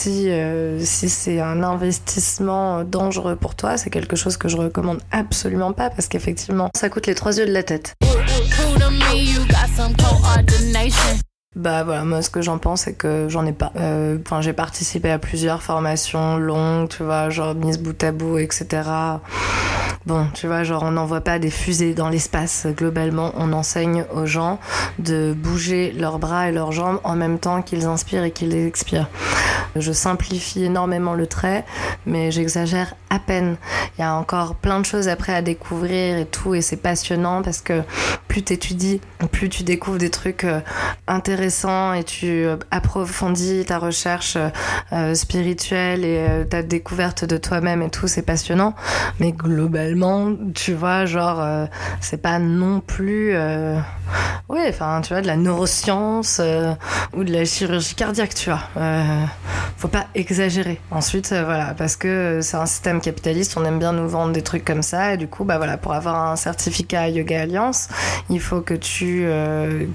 euh, 0.07 0.79
si 0.83 1.09
c'est 1.09 1.41
un 1.41 1.63
investissement 1.63 2.85
dangereux 2.85 3.37
pour 3.37 3.55
toi, 3.55 3.77
c'est 3.77 3.91
quelque 3.91 4.17
chose 4.17 4.37
que 4.37 4.49
je 4.49 4.57
recommande 4.57 5.01
absolument 5.11 5.73
pas 5.73 5.91
parce 5.91 6.09
qu'effectivement, 6.09 6.71
ça 6.75 6.89
coûte 6.89 7.07
les 7.07 7.15
trois 7.15 7.39
yeux 7.39 7.47
de 7.47 7.53
la 7.53 7.63
tête. 7.63 7.95
Bah 11.55 11.85
voilà, 11.85 12.05
moi 12.05 12.23
ce 12.23 12.31
que 12.31 12.41
j'en 12.41 12.57
pense 12.57 12.83
c'est 12.83 12.95
que 12.95 13.27
j'en 13.29 13.45
ai 13.45 13.53
pas. 13.53 13.73
Euh, 13.77 14.17
Enfin 14.25 14.41
j'ai 14.41 14.55
participé 14.55 15.11
à 15.11 15.19
plusieurs 15.19 15.63
formations 15.63 16.39
longues, 16.39 16.89
tu 16.89 17.03
vois, 17.03 17.29
genre 17.29 17.55
mise 17.55 17.79
bout 17.79 18.03
à 18.03 18.11
bout, 18.11 18.39
etc. 18.39 18.67
Bon, 20.05 20.27
tu 20.35 20.49
vois, 20.49 20.65
genre 20.65 20.83
on 20.83 20.91
n'envoie 20.91 21.21
pas 21.21 21.39
des 21.39 21.51
fusées 21.51 21.95
dans 21.95 22.09
l'espace. 22.09 22.67
Globalement, 22.77 23.33
on 23.37 23.53
enseigne 23.53 24.05
aux 24.13 24.27
gens 24.27 24.59
de 24.99 25.33
bouger 25.33 25.93
leurs 25.93 26.19
bras 26.19 26.49
et 26.49 26.53
leurs 26.53 26.73
jambes 26.73 26.99
en 27.05 27.15
même 27.15 27.39
temps 27.39 27.63
qu'ils 27.63 27.85
inspirent 27.85 28.25
et 28.25 28.33
qu'ils 28.33 28.55
expirent. 28.55 29.09
Je 29.77 29.93
simplifie 29.93 30.65
énormément 30.65 31.15
le 31.15 31.27
trait, 31.27 31.65
mais 32.05 32.31
j'exagère 32.33 32.95
à 33.11 33.21
peine. 33.21 33.57
Il 33.97 34.01
y 34.01 34.05
a 34.05 34.15
encore 34.15 34.57
plein 34.57 34.81
de 34.81 34.85
choses 34.85 35.09
après 35.09 35.35
à 35.35 35.41
découvrir 35.41 36.19
et 36.19 36.27
tout, 36.27 36.55
et 36.55 36.63
c'est 36.63 36.77
passionnant 36.77 37.43
parce 37.43 37.61
que 37.61 37.83
plus 38.27 38.43
t'étudies, 38.43 39.01
plus 39.31 39.49
tu 39.49 39.63
découvres 39.63 39.99
des 39.99 40.11
trucs 40.11 40.45
euh, 40.45 40.61
et 41.43 42.05
tu 42.05 42.27
euh, 42.27 42.57
approfondis 42.71 43.65
ta 43.67 43.79
recherche 43.79 44.37
euh, 44.37 44.49
euh, 44.93 45.15
spirituelle 45.15 46.05
et 46.05 46.47
ta 46.49 46.63
découverte 46.63 47.25
de 47.25 47.37
toi-même 47.37 47.83
et 47.83 47.91
tout, 47.91 48.07
c'est 48.07 48.23
passionnant. 48.23 48.75
Mais 49.19 49.33
globalement, 49.33 50.33
tu 50.55 50.73
vois, 50.73 51.05
genre, 51.05 51.45
c'est 52.01 52.21
pas 52.21 52.39
non 52.39 52.81
plus, 52.81 53.35
ouais, 54.49 54.67
enfin, 54.69 55.01
tu 55.03 55.13
vois, 55.13 55.23
de 55.23 55.27
la 55.27 55.37
neuroscience 55.37 56.41
ou 57.15 57.25
de 57.25 57.33
la 57.33 57.45
chirurgie 57.45 57.95
cardiaque, 57.95 58.35
tu 58.35 58.51
vois. 58.51 58.61
Faut 59.77 59.89
pas 59.89 60.07
exagérer. 60.15 60.81
Ensuite, 60.91 61.33
voilà, 61.33 61.75
parce 61.77 61.97
que 61.97 62.41
c'est 62.43 62.57
un 62.57 62.67
système 62.67 63.01
capitaliste, 63.01 63.57
on 63.57 63.65
aime 63.65 63.79
bien 63.79 63.93
nous 63.93 64.09
vendre 64.09 64.33
des 64.33 64.43
trucs 64.43 64.65
comme 64.65 64.83
ça, 64.83 65.15
et 65.15 65.17
du 65.17 65.29
coup, 65.29 65.45
bah 65.45 65.57
voilà, 65.57 65.77
pour 65.77 65.93
avoir 65.93 66.31
un 66.31 66.37
certificat 66.37 67.09
Yoga 67.09 67.43
Alliance, 67.43 67.89
il 68.31 68.41
faut 68.41 68.61
que 68.61 68.75
tu 68.75 69.27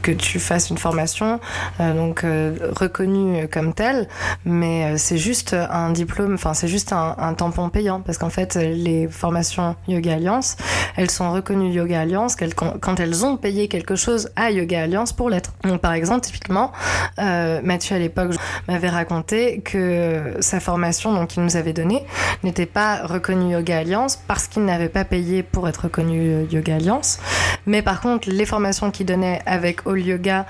que 0.01 0.11
tu 0.11 0.39
fasses 0.39 0.69
une 0.69 0.77
formation, 0.77 1.36
euh, 1.79 1.93
donc 1.93 2.23
euh, 2.23 2.55
reconnue 2.75 3.47
comme 3.47 3.73
telle, 3.73 4.07
mais 4.45 4.85
euh, 4.85 4.97
c'est 4.97 5.17
juste 5.17 5.53
un 5.53 5.91
diplôme, 5.91 6.33
enfin 6.33 6.53
c'est 6.53 6.67
juste 6.67 6.93
un, 6.93 7.33
tampon 7.33 7.69
payant, 7.69 8.01
parce 8.01 8.17
qu'en 8.17 8.29
fait, 8.29 8.55
les 8.55 9.07
formations 9.07 9.75
Yoga 9.87 10.15
Alliance, 10.15 10.57
elles 10.95 11.11
sont 11.11 11.31
reconnues 11.31 11.71
Yoga 11.71 12.01
Alliance 12.01 12.35
quand 12.55 12.99
elles 12.99 13.25
ont 13.25 13.37
payé 13.37 13.67
quelque 13.67 13.95
chose 13.95 14.29
à 14.35 14.51
Yoga 14.51 14.83
Alliance 14.83 15.13
pour 15.13 15.29
l'être. 15.29 15.51
Donc 15.63 15.81
par 15.81 15.93
exemple, 15.93 16.21
typiquement, 16.21 16.71
Mathieu 17.17 17.95
à 17.95 17.99
l'époque 17.99 18.31
m'avait 18.67 18.89
raconté 18.89 19.61
que 19.61 20.35
sa 20.39 20.59
formation 20.59 21.25
qu'il 21.25 21.43
nous 21.43 21.57
avait 21.57 21.73
donnée 21.73 22.05
n'était 22.43 22.65
pas 22.65 23.05
reconnue 23.05 23.53
Yoga 23.53 23.79
Alliance 23.79 24.19
parce 24.27 24.47
qu'il 24.47 24.65
n'avait 24.65 24.89
pas 24.89 25.05
payé 25.05 25.43
pour 25.43 25.67
être 25.67 25.83
reconnu 25.85 26.45
Yoga 26.51 26.75
Alliance. 26.75 27.19
Mais 27.65 27.81
par 27.81 28.01
contre, 28.01 28.29
les 28.29 28.45
formations 28.45 28.91
qu'il 28.91 29.05
donnait 29.05 29.41
avec 29.45 29.85
All 29.85 29.99
Yoga, 29.99 30.45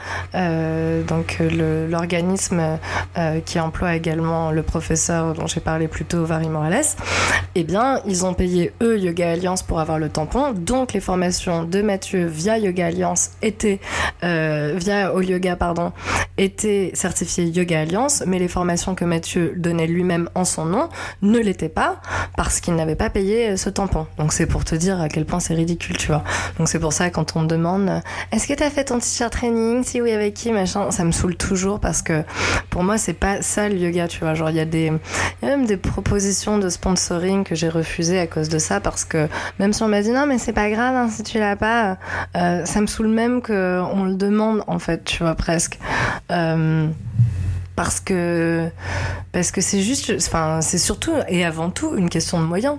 donc 1.08 1.38
euh, 1.42 1.88
l'organisme 1.88 2.78
euh, 3.18 3.40
qui 3.42 3.60
emploie 3.60 3.96
également 3.96 4.52
le 4.52 4.64
professeur 4.64 5.34
dont 5.34 5.48
j'ai 5.48 5.60
parlé 5.60 5.88
plus 5.88 6.06
tôt, 6.06 6.26
Vary 6.26 6.50
Morales, 6.50 6.84
eh 7.56 7.64
bien, 7.64 8.02
ils 8.06 8.26
ont 8.26 8.34
payé 8.34 8.74
eux 8.82 9.00
Yoga 9.00 9.32
Alliance 9.32 9.64
pour 9.64 9.80
avoir 9.80 10.00
le 10.00 10.10
tampon. 10.10 10.54
Donc 10.54 10.94
les 10.94 11.00
formations 11.00 11.64
de 11.64 11.82
Mathieu 11.82 12.26
via 12.26 12.58
Yoga 12.58 12.88
Alliance 12.88 13.32
étaient 13.42 13.80
euh, 14.24 14.74
via 14.78 15.10
All 15.10 15.26
Yoga 15.28 15.56
pardon 15.56 15.92
étaient 16.38 16.92
certifiées 16.94 17.46
Yoga 17.46 17.82
Alliance, 17.82 18.24
mais 18.26 18.40
les 18.40 18.48
formations 18.48 18.96
que 18.96 19.06
Mathieu 19.06 19.54
donnait 19.58 19.88
lui-même 19.88 20.30
en 20.36 20.46
son 20.46 20.66
nom 20.66 20.90
ne 21.22 21.40
l'étaient 21.40 21.70
pas 21.70 22.00
parce 22.36 22.60
qu'il 22.60 22.76
n'avait 22.76 22.96
pas 22.96 23.10
payé 23.10 23.50
euh, 23.50 23.58
ce 23.58 23.70
tampon. 23.70 24.08
Donc 24.18 24.34
c'est 24.34 24.46
pour 24.46 24.64
te 24.64 24.76
dire 24.76 25.02
à 25.02 25.10
quel 25.10 25.26
point 25.26 25.40
c'est 25.40 25.56
ridicule, 25.56 25.98
tu 25.98 26.08
vois. 26.08 26.24
Donc 26.58 26.68
c'est 26.68 26.80
pour 26.80 26.94
ça 26.94 27.10
quand 27.10 27.36
on 27.36 27.42
me 27.42 27.48
demande 27.48 27.90
euh, 27.90 28.00
est-ce 28.32 28.48
que 28.48 28.54
t'as 28.54 28.70
fait 28.70 28.86
ton 28.86 29.00
teacher 29.00 29.30
training? 29.30 29.84
Si 29.84 30.02
oui, 30.02 30.12
avec 30.12 30.34
qui 30.36 30.52
ça 30.68 31.04
me 31.04 31.12
saoule 31.12 31.36
toujours 31.36 31.80
parce 31.80 32.02
que 32.02 32.24
pour 32.70 32.84
moi 32.84 32.98
c'est 32.98 33.14
pas 33.14 33.42
ça 33.42 33.70
le 33.70 33.76
yoga, 33.76 34.08
tu 34.08 34.20
vois. 34.20 34.34
Genre 34.34 34.50
il 34.50 34.56
y 34.56 34.60
a 34.60 34.66
des 34.66 34.92
il 35.42 35.48
y 35.48 35.52
a 35.52 35.58
même 35.58 35.66
des 35.66 35.78
propositions 35.78 36.58
de 36.58 36.70
sponsoring 36.70 37.44
que 37.44 37.56
j'ai 37.56 37.70
refusées 37.70 38.20
à 38.20 38.28
cause 38.28 38.50
de 38.50 38.60
ça 38.60 38.80
parce 38.80 39.06
que 39.06 39.28
même 39.60 39.74
si 39.74 39.84
on 39.84 39.88
m'a 39.88 40.02
dit 40.02 40.12
non 40.12 40.26
mais 40.26 40.38
c'est 40.38 40.54
pas 40.54 40.70
grave 40.70 40.96
hein, 40.96 41.10
si 41.10 41.24
tu 41.24 41.40
l'as 41.40 41.56
pas, 41.56 41.98
euh, 42.36 42.66
ça 42.66 42.82
me 42.82 42.88
saoule 42.88 43.08
même 43.08 43.42
que 43.42 43.82
on 43.94 44.06
le 44.06 44.16
demande 44.16 44.64
en 44.68 44.80
fait, 44.80 45.04
tu 45.04 45.24
vois 45.24 45.36
presque. 45.36 45.80
Euh, 46.32 46.88
parce 47.76 48.00
que 48.00 48.70
parce 49.32 49.52
que 49.52 49.62
c'est 49.62 49.82
juste 49.82 50.12
enfin 50.18 50.62
c'est 50.62 50.80
surtout 50.80 51.14
et 51.30 51.46
avant 51.46 51.70
tout 51.70 51.96
une 51.96 52.10
question 52.10 52.40
de 52.40 52.46
moyens 52.46 52.78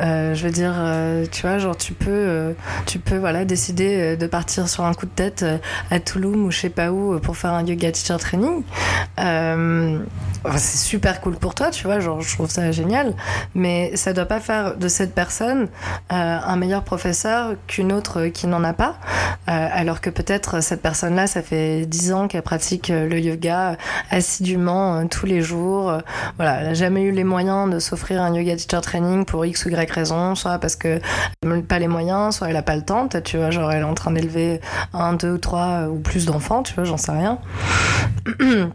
euh, 0.00 0.34
je 0.34 0.44
veux 0.44 0.52
dire 0.52 0.74
euh, 0.76 1.26
tu 1.30 1.42
vois 1.42 1.58
genre 1.58 1.76
tu 1.76 1.92
peux 1.92 2.10
euh, 2.10 2.52
tu 2.86 3.00
peux 3.00 3.16
voilà 3.16 3.44
décider 3.44 3.96
euh, 3.98 4.16
de 4.16 4.26
partir 4.28 4.68
sur 4.68 4.84
un 4.84 4.94
coup 4.94 5.06
de 5.06 5.10
tête 5.10 5.42
euh, 5.42 5.58
à 5.90 5.98
Toulouse 5.98 6.36
ou 6.36 6.50
je 6.52 6.58
sais 6.58 6.70
pas 6.70 6.92
où 6.92 7.18
pour 7.18 7.36
faire 7.36 7.52
un 7.52 7.64
yoga 7.64 7.90
teacher 7.90 8.16
training. 8.18 8.62
Enfin, 10.44 10.56
c'est 10.56 10.78
super 10.78 11.20
cool 11.20 11.34
pour 11.34 11.56
toi 11.56 11.70
tu 11.70 11.84
vois 11.84 11.98
genre 11.98 12.20
je 12.20 12.32
trouve 12.32 12.48
ça 12.48 12.70
génial. 12.70 13.14
Mais 13.54 13.96
ça 13.96 14.12
doit 14.12 14.26
pas 14.26 14.38
faire 14.38 14.76
de 14.76 14.86
cette 14.86 15.14
personne 15.14 15.68
un 16.10 16.56
meilleur 16.56 16.84
professeur 16.84 17.54
qu'une 17.66 17.92
autre 17.92 18.26
qui 18.26 18.46
n'en 18.46 18.62
a 18.62 18.72
pas. 18.72 18.98
Alors 19.46 20.00
que 20.00 20.10
peut-être 20.10 20.62
cette 20.62 20.82
personne 20.82 21.16
là 21.16 21.26
ça 21.26 21.42
fait 21.42 21.86
10 21.86 22.12
ans 22.12 22.28
qu'elle 22.28 22.42
pratique 22.42 22.88
le 22.88 23.18
yoga 23.18 23.76
assidûment 24.10 25.06
tous 25.08 25.26
les 25.26 25.40
jours. 25.40 25.92
Voilà, 26.36 26.60
elle 26.60 26.66
n'a 26.68 26.74
jamais 26.74 27.02
eu 27.02 27.10
les 27.10 27.24
moyens 27.24 27.68
de 27.70 27.78
s'offrir 27.80 28.22
un 28.22 28.32
yoga 28.34 28.54
teacher 28.56 28.80
training 28.80 29.24
pour 29.24 29.44
X 29.44 29.66
ou 29.66 29.70
Y 29.70 29.87
raison, 29.90 30.34
soit 30.34 30.58
parce 30.58 30.76
que 30.76 31.00
elle 31.42 31.62
pas 31.62 31.78
les 31.78 31.88
moyens, 31.88 32.36
soit 32.36 32.48
elle 32.48 32.54
n'a 32.54 32.62
pas 32.62 32.76
le 32.76 32.82
temps. 32.82 33.08
Tu 33.08 33.36
vois, 33.36 33.50
genre 33.50 33.70
elle 33.72 33.80
est 33.82 33.84
en 33.84 33.94
train 33.94 34.10
d'élever 34.10 34.60
un, 34.92 35.12
deux 35.14 35.32
ou 35.32 35.38
trois 35.38 35.88
ou 35.88 35.98
plus 35.98 36.26
d'enfants, 36.26 36.62
tu 36.62 36.74
vois, 36.74 36.84
j'en 36.84 36.96
sais 36.96 37.12
rien. 37.12 37.38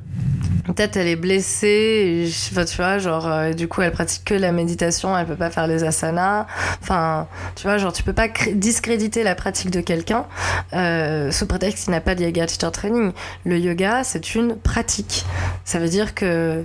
Peut-être 0.65 0.95
elle 0.95 1.07
est 1.07 1.17
blessée, 1.17 2.31
tu 2.31 2.77
vois, 2.77 2.97
genre, 2.97 3.27
euh, 3.27 3.51
du 3.51 3.67
coup, 3.67 3.81
elle 3.81 3.91
pratique 3.91 4.23
que 4.23 4.33
la 4.33 4.53
méditation, 4.53 5.17
elle 5.17 5.25
peut 5.25 5.35
pas 5.35 5.49
faire 5.49 5.67
les 5.67 5.83
asanas. 5.83 6.45
Enfin, 6.81 7.27
tu 7.55 7.63
vois, 7.63 7.77
genre, 7.77 7.91
tu 7.91 8.01
peux 8.01 8.13
pas 8.13 8.29
cré- 8.29 8.53
discréditer 8.53 9.23
la 9.23 9.35
pratique 9.35 9.71
de 9.71 9.81
quelqu'un 9.81 10.25
euh, 10.71 11.31
sous 11.31 11.47
prétexte 11.47 11.83
qu'il 11.83 11.91
n'a 11.91 11.99
pas 11.99 12.15
de 12.15 12.23
yoga 12.23 12.45
teacher 12.45 12.71
training. 12.71 13.11
Le 13.45 13.57
yoga, 13.59 14.05
c'est 14.05 14.35
une 14.35 14.55
pratique. 14.55 15.25
Ça 15.65 15.79
veut 15.79 15.89
dire 15.89 16.15
que 16.15 16.63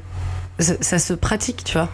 ça, 0.58 0.98
se 0.98 1.12
pratique, 1.12 1.62
tu 1.64 1.78
vois. 1.78 1.88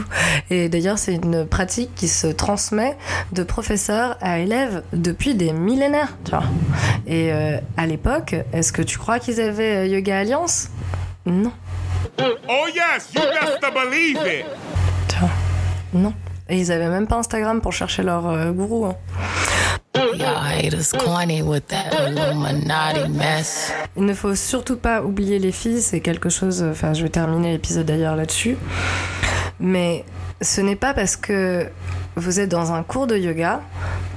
Et 0.50 0.68
d'ailleurs, 0.68 0.98
c'est 0.98 1.14
une 1.14 1.46
pratique 1.46 1.94
qui 1.94 2.08
se 2.08 2.26
transmet 2.26 2.96
de 3.32 3.42
professeur 3.42 4.16
à 4.20 4.38
élève 4.40 4.82
depuis 4.92 5.34
des 5.34 5.52
millénaires, 5.52 6.16
tu 6.24 6.30
vois. 6.32 6.42
Et 7.06 7.32
euh, 7.32 7.58
à 7.76 7.86
l'époque, 7.86 8.34
est-ce 8.52 8.72
que 8.72 8.82
tu 8.82 8.98
crois 8.98 9.18
qu'ils 9.18 9.40
avaient 9.40 9.76
euh, 9.76 9.86
Yoga 9.86 10.18
Alliance? 10.18 10.68
Non. 11.26 11.52
Oh 12.18 12.66
yes, 12.74 13.08
you 13.14 13.20
to 13.60 13.70
believe 13.72 14.16
it. 14.26 14.44
Tu 15.08 15.16
vois. 15.18 15.30
Non. 15.94 16.14
Et 16.48 16.58
ils 16.58 16.72
avaient 16.72 16.88
même 16.88 17.06
pas 17.06 17.16
Instagram 17.16 17.60
pour 17.60 17.72
chercher 17.72 18.02
leur 18.02 18.26
euh, 18.26 18.50
gourou. 18.50 18.86
hein. 18.86 18.96
Il 23.96 24.04
ne 24.04 24.14
faut 24.14 24.34
surtout 24.34 24.76
pas 24.76 25.02
oublier 25.02 25.38
les 25.38 25.52
filles, 25.52 25.82
c'est 25.82 26.00
quelque 26.00 26.28
chose. 26.28 26.62
Enfin, 26.62 26.94
je 26.94 27.02
vais 27.02 27.08
terminer 27.08 27.52
l'épisode 27.52 27.86
d'ailleurs 27.86 28.16
là-dessus. 28.16 28.56
Mais 29.60 30.04
ce 30.40 30.60
n'est 30.60 30.76
pas 30.76 30.94
parce 30.94 31.16
que 31.16 31.66
vous 32.16 32.40
êtes 32.40 32.48
dans 32.48 32.72
un 32.72 32.82
cours 32.82 33.06
de 33.06 33.16
yoga 33.16 33.60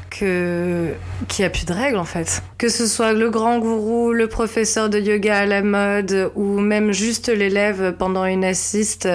que 0.10 0.94
qu'il 1.28 1.44
n'y 1.44 1.48
a 1.48 1.50
plus 1.50 1.66
de 1.66 1.74
règles 1.74 1.98
en 1.98 2.06
fait. 2.06 2.44
Que 2.58 2.70
ce 2.70 2.86
soit 2.86 3.14
le 3.14 3.30
grand 3.30 3.60
gourou, 3.60 4.12
le 4.12 4.28
professeur 4.28 4.90
de 4.90 5.00
yoga 5.00 5.40
à 5.40 5.46
la 5.46 5.62
mode 5.62 6.32
ou 6.36 6.60
même 6.60 6.92
juste 6.92 7.30
l'élève 7.30 7.96
pendant 7.98 8.26
une 8.26 8.44
assiste 8.44 9.08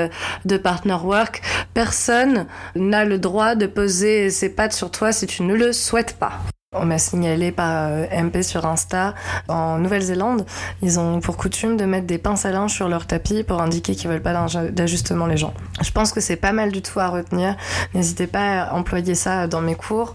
de 0.45 0.57
partner 0.57 0.97
work, 1.03 1.43
personne 1.75 2.47
n'a 2.75 3.05
le 3.05 3.19
droit 3.19 3.55
de 3.55 3.67
poser 3.67 4.31
ses 4.31 4.49
pattes 4.49 4.73
sur 4.73 4.91
toi 4.91 5.13
si 5.13 5.27
tu 5.27 5.43
ne 5.43 5.55
le 5.55 5.73
souhaites 5.73 6.17
pas. 6.19 6.41
On 6.75 6.85
m'a 6.85 6.99
signalé 6.99 7.53
par 7.53 7.87
euh, 7.91 8.07
MP 8.25 8.43
sur 8.43 8.67
Insta, 8.67 9.15
en 9.47 9.79
Nouvelle-Zélande, 9.79 10.45
ils 10.83 10.99
ont 10.99 11.21
pour 11.21 11.37
coutume 11.37 11.77
de 11.77 11.85
mettre 11.85 12.09
des 12.09 12.19
pinces 12.19 12.45
à 12.45 12.51
linge 12.51 12.73
sur 12.75 12.89
leur 12.89 13.07
tapis 13.07 13.45
pour 13.45 13.63
indiquer 13.63 13.95
qu'ils 13.95 14.11
veulent 14.11 14.21
pas 14.21 14.33
d'aj- 14.33 14.73
d'ajustement 14.73 15.27
les 15.27 15.37
gens. 15.37 15.55
Je 15.81 15.93
pense 15.93 16.13
que 16.13 16.21
c'est 16.21 16.35
pas 16.35 16.51
mal 16.51 16.73
du 16.73 16.83
tout 16.83 16.99
à 16.99 17.07
retenir. 17.07 17.55
N'hésitez 17.95 18.27
pas 18.27 18.63
à 18.63 18.73
employer 18.75 19.15
ça 19.15 19.47
dans 19.47 19.61
mes 19.61 19.77
cours. 19.77 20.15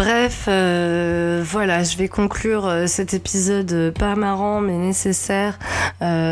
Bref, 0.00 0.46
euh, 0.48 1.44
voilà, 1.44 1.82
je 1.82 1.98
vais 1.98 2.08
conclure 2.08 2.66
euh, 2.66 2.86
cet 2.86 3.12
épisode 3.12 3.70
euh, 3.72 3.92
pas 3.92 4.16
marrant 4.16 4.62
mais 4.62 4.78
nécessaire 4.78 5.58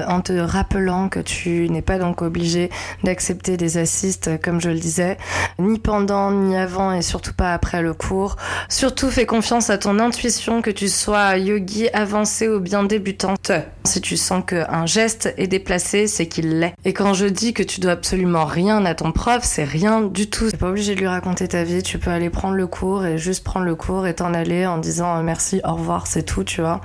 en 0.09 0.21
te 0.23 0.33
rappelant 0.33 1.09
que 1.09 1.21
tu 1.21 1.69
n'es 1.69 1.83
pas 1.83 1.99
donc 1.99 2.23
obligé 2.23 2.71
d'accepter 3.05 3.57
des 3.57 3.77
assists, 3.77 4.29
euh, 4.29 4.39
comme 4.43 4.61
je 4.61 4.71
le 4.71 4.79
disais, 4.79 5.19
ni 5.59 5.79
pendant, 5.79 6.31
ni 6.31 6.57
avant 6.57 6.93
et 6.93 7.03
surtout 7.03 7.35
pas 7.35 7.53
après 7.53 7.83
le 7.83 7.93
cours. 7.93 8.37
Surtout 8.69 9.11
fais 9.11 9.27
confiance 9.27 9.71
à 9.71 9.79
ton 9.79 9.99
intuition, 9.99 10.63
que 10.63 10.71
tu 10.71 10.89
sois 10.89 11.37
yogi 11.37 11.89
avancé 11.93 12.49
ou 12.49 12.61
bien 12.61 12.85
débutante. 12.85 13.53
Si 13.85 14.01
tu 14.01 14.17
sens 14.17 14.43
qu'un 14.47 14.87
geste 14.87 15.35
est 15.37 15.47
déplacé, 15.47 16.07
c'est 16.07 16.27
qu'il 16.27 16.59
l'est. 16.59 16.75
Et 16.85 16.93
quand 16.93 17.15
je 17.15 17.27
dis 17.27 17.53
que 17.53 17.63
tu 17.63 17.81
dois 17.81 17.93
absolument 17.93 18.45
rien 18.45 18.85
à 18.85 18.95
ton 18.95 19.13
prof, 19.13 19.41
c'est 19.43 19.65
rien 19.65 20.01
du 20.01 20.31
tout. 20.31 20.51
T'es 20.51 20.57
pas 20.57 20.69
obligé 20.69 20.95
de 20.95 21.01
lui 21.01 21.09
raconter 21.09 21.49
ta 21.49 21.65
vie, 21.65 21.83
tu 21.83 21.99
peux 21.99 22.11
aller 22.11 22.31
prendre 22.31 22.55
le 22.55 22.67
cours 22.67 23.05
et 23.05 23.19
juste 23.19 23.45
prendre 23.45 23.58
le 23.61 23.75
cours 23.75 24.07
et 24.07 24.15
t'en 24.15 24.35
aller 24.35 24.67
en 24.67 24.79
disant 24.79 25.19
euh, 25.19 25.23
merci, 25.23 25.61
au 25.65 25.75
revoir, 25.75 26.07
c'est 26.07 26.23
tout, 26.23 26.45
tu 26.45 26.61
vois. 26.61 26.81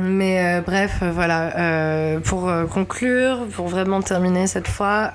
Mais 0.00 0.58
euh, 0.58 0.60
bref, 0.60 1.00
euh, 1.02 1.10
voilà. 1.12 2.20
pour 2.24 2.50
conclure, 2.72 3.46
pour 3.54 3.68
vraiment 3.68 4.02
terminer 4.02 4.46
cette 4.46 4.68
fois, 4.68 5.12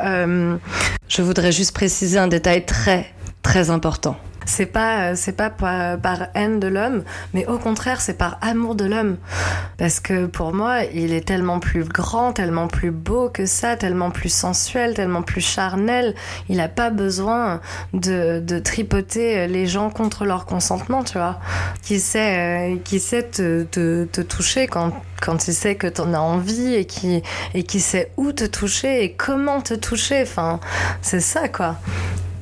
je 1.08 1.22
voudrais 1.22 1.52
juste 1.52 1.74
préciser 1.74 2.18
un 2.18 2.28
détail 2.28 2.66
très 2.66 3.08
très 3.42 3.70
important. 3.70 4.18
C'est 4.50 4.66
pas 4.66 5.12
euh, 5.12 5.14
c'est 5.16 5.34
pas 5.34 5.52
par, 5.52 6.00
par 6.00 6.28
haine 6.34 6.60
de 6.60 6.68
l'homme, 6.68 7.04
mais 7.36 7.46
au 7.46 7.60
contraire 7.60 8.02
c'est 8.02 8.18
par 8.18 8.40
amour 8.42 8.74
de 8.74 8.86
l'homme. 8.86 9.18
Parce 9.78 10.00
que 10.00 10.26
pour 10.26 10.54
moi, 10.54 10.84
il 10.94 11.14
est 11.14 11.26
tellement 11.26 11.60
plus 11.60 11.84
grand, 11.84 12.34
tellement 12.34 12.68
plus 12.68 12.92
beau 12.92 13.30
que 13.30 13.46
ça, 13.46 13.76
tellement 13.76 14.10
plus 14.10 14.34
sensuel, 14.34 14.96
tellement 14.96 15.22
plus 15.22 15.42
charnel. 15.42 16.16
Il 16.50 16.60
a 16.60 16.68
pas 16.68 16.90
besoin 16.90 17.62
de, 17.94 18.40
de 18.40 18.60
tripoter 18.60 19.48
les 19.48 19.68
gens 19.68 19.92
contre 19.92 20.26
leur 20.26 20.46
consentement, 20.46 21.04
tu 21.04 21.20
vois. 21.20 21.40
Qui 21.84 22.00
sait, 22.00 22.74
euh, 22.74 22.78
qui 22.84 23.00
sait 23.00 23.24
te, 23.24 23.64
te, 23.64 24.06
te 24.06 24.22
toucher 24.22 24.66
quand, 24.68 24.92
quand 25.22 25.48
il 25.48 25.54
sait 25.54 25.76
que 25.76 25.88
t'en 25.88 26.14
as 26.14 26.20
envie 26.20 26.74
et 26.74 26.86
qui, 26.86 27.22
et 27.54 27.64
qui 27.64 27.80
sait 27.80 28.12
où 28.18 28.32
te 28.32 28.46
toucher 28.46 29.04
et 29.04 29.14
comment 29.14 29.62
te 29.62 29.76
toucher. 29.76 30.24
Enfin, 30.24 30.60
c'est 31.02 31.22
ça, 31.22 31.48
quoi. 31.48 31.76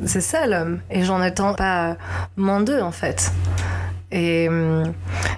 C'est 0.05 0.21
ça 0.21 0.45
l'homme. 0.45 0.79
Et 0.91 1.03
j'en 1.03 1.21
attends 1.21 1.53
pas 1.53 1.97
moins 2.35 2.61
d'eux, 2.61 2.81
en 2.81 2.91
fait. 2.91 3.31
Et, 4.11 4.47
hum, 4.47 4.93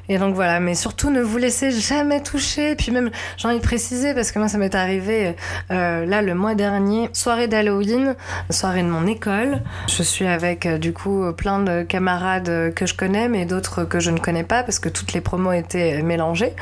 et 0.10 0.18
donc 0.18 0.36
voilà, 0.36 0.60
mais 0.60 0.76
surtout 0.76 1.10
ne 1.10 1.22
vous 1.22 1.38
laissez 1.38 1.72
jamais 1.72 2.22
toucher. 2.22 2.76
Puis 2.76 2.92
même, 2.92 3.10
j'ai 3.38 3.48
envie 3.48 3.58
de 3.58 3.64
préciser, 3.64 4.14
parce 4.14 4.32
que 4.32 4.40
moi 4.40 4.48
ça 4.48 4.58
m'est 4.58 4.76
arrivé 4.76 5.36
euh, 5.72 6.06
là 6.06 6.22
le 6.22 6.36
mois 6.36 6.56
dernier, 6.56 7.10
soirée 7.14 7.48
d'Halloween, 7.48 8.16
soirée 8.50 8.84
de 8.84 8.88
mon 8.88 9.08
école. 9.08 9.62
Je 9.88 10.04
suis 10.04 10.28
avec 10.28 10.66
euh, 10.66 10.78
du 10.78 10.94
coup 10.94 11.24
plein 11.34 11.60
de 11.60 11.84
camarades 11.84 12.50
euh, 12.50 12.72
que 12.72 12.86
je 12.86 12.94
connais, 12.94 13.28
mais 13.28 13.46
d'autres 13.46 13.84
que 13.84 14.00
je 14.00 14.12
ne 14.12 14.20
connais 14.20 14.44
pas, 14.44 14.64
parce 14.64 14.80
que 14.80 14.90
toutes 14.90 15.14
les 15.14 15.22
promos 15.22 15.52
étaient 15.52 16.02
mélangées. 16.04 16.54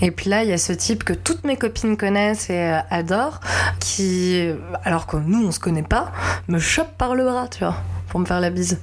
Et 0.00 0.10
puis 0.10 0.30
là, 0.30 0.42
il 0.42 0.50
y 0.50 0.52
a 0.52 0.58
ce 0.58 0.72
type 0.72 1.04
que 1.04 1.12
toutes 1.12 1.44
mes 1.44 1.56
copines 1.56 1.96
connaissent 1.96 2.50
et 2.50 2.58
euh, 2.58 2.78
adorent, 2.90 3.40
qui, 3.78 4.48
alors 4.84 5.06
que 5.06 5.16
nous 5.16 5.46
on 5.46 5.50
se 5.52 5.60
connaît 5.60 5.82
pas, 5.82 6.12
me 6.48 6.58
chope 6.58 6.96
par 6.98 7.14
le 7.14 7.24
bras, 7.24 7.48
tu 7.48 7.60
vois 7.64 7.76
pour 8.12 8.20
me 8.20 8.26
faire 8.26 8.40
la 8.40 8.50
bise. 8.50 8.78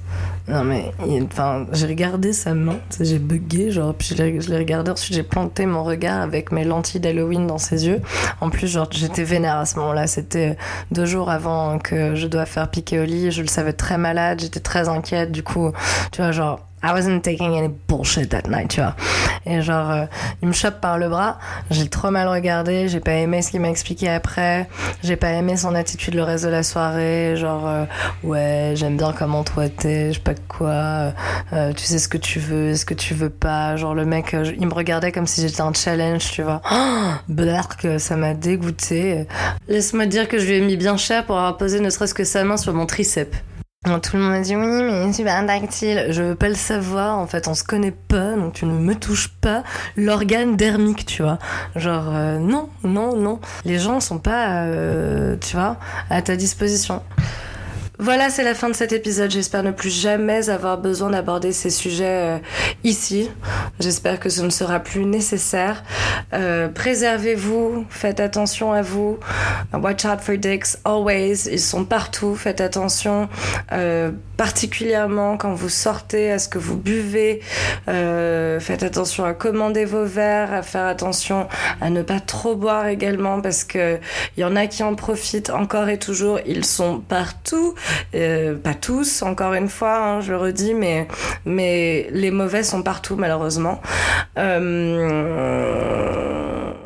Non 0.48 0.64
mais, 0.64 0.90
enfin, 1.22 1.64
j'ai 1.70 1.86
regardé 1.86 2.32
sa 2.32 2.52
main, 2.52 2.78
j'ai 3.00 3.20
bugué, 3.20 3.70
genre, 3.70 3.94
puis 3.94 4.08
je 4.16 4.50
l'ai 4.50 4.58
regardé, 4.58 4.90
ensuite 4.90 5.14
j'ai 5.14 5.22
planté 5.22 5.66
mon 5.66 5.84
regard 5.84 6.20
avec 6.20 6.50
mes 6.50 6.64
lentilles 6.64 7.00
d'Halloween 7.00 7.46
dans 7.46 7.56
ses 7.56 7.86
yeux. 7.86 8.00
En 8.40 8.50
plus, 8.50 8.66
genre, 8.66 8.88
j'étais 8.90 9.22
vénère 9.22 9.58
à 9.58 9.66
ce 9.66 9.78
moment-là, 9.78 10.08
c'était 10.08 10.56
deux 10.90 11.04
jours 11.06 11.30
avant 11.30 11.78
que 11.78 12.16
je 12.16 12.26
dois 12.26 12.44
faire 12.44 12.68
piquer 12.68 12.98
au 12.98 13.04
lit, 13.04 13.30
je 13.30 13.42
le 13.42 13.46
savais 13.46 13.72
très 13.72 13.98
malade, 13.98 14.40
j'étais 14.40 14.58
très 14.58 14.88
inquiète, 14.88 15.30
du 15.30 15.44
coup, 15.44 15.70
tu 16.10 16.22
vois, 16.22 16.32
genre, 16.32 16.58
I 16.82 16.92
wasn't 16.92 17.22
taking 17.22 17.56
any 17.56 17.68
bullshit 17.88 18.30
that 18.30 18.48
night, 18.48 18.68
tu 18.68 18.80
vois. 18.80 18.96
Et 19.46 19.60
genre, 19.62 19.90
euh, 19.90 20.04
il 20.42 20.48
me 20.48 20.52
chope 20.52 20.80
par 20.80 20.98
le 20.98 21.08
bras, 21.08 21.38
j'ai 21.70 21.88
trop 21.88 22.10
mal 22.10 22.28
regardé, 22.28 22.88
j'ai 22.88 23.00
pas 23.00 23.12
aimé 23.12 23.42
ce 23.42 23.50
qu'il 23.50 23.60
m'a 23.60 23.68
expliqué 23.70 24.08
après, 24.08 24.68
j'ai 25.02 25.16
pas 25.16 25.30
aimé 25.30 25.56
son 25.56 25.74
attitude 25.74 26.14
le 26.14 26.22
reste 26.22 26.44
de 26.44 26.50
la 26.50 26.62
soirée, 26.62 27.34
genre, 27.36 27.66
euh, 27.66 27.84
ouais, 28.22 28.72
j'aime 28.76 28.96
bien 28.96 29.12
comment 29.12 29.44
toi 29.44 29.68
t'es, 29.68 30.08
je 30.08 30.14
sais 30.14 30.20
pas 30.20 30.34
quoi, 30.48 31.12
euh, 31.52 31.72
tu 31.74 31.84
sais 31.84 31.98
ce 31.98 32.08
que 32.08 32.18
tu 32.18 32.38
veux, 32.38 32.74
ce 32.74 32.84
que 32.84 32.94
tu 32.94 33.14
veux 33.14 33.30
pas, 33.30 33.76
genre 33.76 33.94
le 33.94 34.04
mec, 34.04 34.34
euh, 34.34 34.50
il 34.58 34.66
me 34.66 34.74
regardait 34.74 35.12
comme 35.12 35.26
si 35.26 35.42
j'étais 35.42 35.62
un 35.62 35.72
challenge, 35.72 36.30
tu 36.30 36.42
vois. 36.42 36.60
Oh, 37.82 37.98
ça 37.98 38.16
m'a 38.16 38.34
dégoûté. 38.34 39.26
Laisse-moi 39.68 40.06
dire 40.06 40.28
que 40.28 40.38
je 40.38 40.46
lui 40.46 40.54
ai 40.54 40.60
mis 40.60 40.76
bien 40.76 40.96
cher 40.96 41.24
pour 41.24 41.36
avoir 41.36 41.56
posé 41.56 41.80
ne 41.80 41.90
serait-ce 41.90 42.14
que 42.14 42.24
sa 42.24 42.44
main 42.44 42.56
sur 42.56 42.72
mon 42.74 42.86
triceps. 42.86 43.36
Tout 43.82 44.16
le 44.16 44.18
monde 44.18 44.32
m'a 44.32 44.40
dit 44.42 44.54
oui, 44.54 44.66
mais 44.66 45.10
vas 45.24 45.42
tactile. 45.42 46.08
Je 46.10 46.22
veux 46.22 46.34
pas 46.34 46.50
le 46.50 46.54
savoir. 46.54 47.16
En 47.16 47.26
fait, 47.26 47.48
on 47.48 47.54
se 47.54 47.64
connaît 47.64 47.94
pas, 48.08 48.34
donc 48.34 48.52
tu 48.52 48.66
ne 48.66 48.78
me 48.78 48.94
touches 48.94 49.28
pas 49.28 49.62
l'organe 49.96 50.54
dermique, 50.54 51.06
tu 51.06 51.22
vois. 51.22 51.38
Genre 51.76 52.14
euh, 52.14 52.38
non, 52.38 52.68
non, 52.84 53.16
non. 53.16 53.40
Les 53.64 53.78
gens 53.78 53.98
sont 54.00 54.18
pas, 54.18 54.64
euh, 54.64 55.34
tu 55.40 55.56
vois, 55.56 55.78
à 56.10 56.20
ta 56.20 56.36
disposition. 56.36 57.02
Voilà, 58.02 58.30
c'est 58.30 58.44
la 58.44 58.54
fin 58.54 58.70
de 58.70 58.74
cet 58.74 58.92
épisode. 58.92 59.30
J'espère 59.30 59.62
ne 59.62 59.72
plus 59.72 59.90
jamais 59.90 60.48
avoir 60.48 60.78
besoin 60.78 61.10
d'aborder 61.10 61.52
ces 61.52 61.68
sujets 61.68 62.04
euh, 62.06 62.38
ici. 62.82 63.30
J'espère 63.78 64.18
que 64.18 64.30
ce 64.30 64.40
ne 64.40 64.48
sera 64.48 64.80
plus 64.80 65.04
nécessaire. 65.04 65.84
Euh, 66.32 66.68
Préservez-vous, 66.68 67.84
faites 67.90 68.18
attention 68.18 68.72
à 68.72 68.80
vous. 68.80 69.18
Watch 69.74 70.06
out 70.06 70.20
for 70.22 70.38
dicks, 70.38 70.78
always. 70.86 71.46
Ils 71.52 71.60
sont 71.60 71.84
partout. 71.84 72.34
Faites 72.36 72.62
attention, 72.62 73.28
euh, 73.72 74.12
particulièrement 74.38 75.36
quand 75.36 75.52
vous 75.52 75.68
sortez, 75.68 76.32
à 76.32 76.38
ce 76.38 76.48
que 76.48 76.58
vous 76.58 76.78
buvez. 76.78 77.40
Euh, 77.88 78.60
faites 78.60 78.82
attention 78.82 79.26
à 79.26 79.34
commander 79.34 79.84
vos 79.84 80.06
verres, 80.06 80.54
à 80.54 80.62
faire 80.62 80.86
attention 80.86 81.48
à 81.82 81.90
ne 81.90 82.00
pas 82.00 82.20
trop 82.20 82.56
boire 82.56 82.86
également, 82.86 83.42
parce 83.42 83.64
que 83.64 83.98
il 84.38 84.40
y 84.40 84.44
en 84.44 84.56
a 84.56 84.66
qui 84.68 84.82
en 84.82 84.94
profitent 84.94 85.50
encore 85.50 85.90
et 85.90 85.98
toujours. 85.98 86.38
Ils 86.46 86.64
sont 86.64 87.00
partout. 87.00 87.74
Euh, 88.14 88.56
pas 88.56 88.74
tous, 88.74 89.22
encore 89.22 89.54
une 89.54 89.68
fois, 89.68 89.96
hein, 89.96 90.20
je 90.20 90.32
le 90.32 90.38
redis, 90.38 90.74
mais, 90.74 91.08
mais 91.44 92.08
les 92.10 92.30
mauvais 92.30 92.62
sont 92.62 92.82
partout, 92.82 93.16
malheureusement. 93.16 93.80
Euh, 94.38 95.80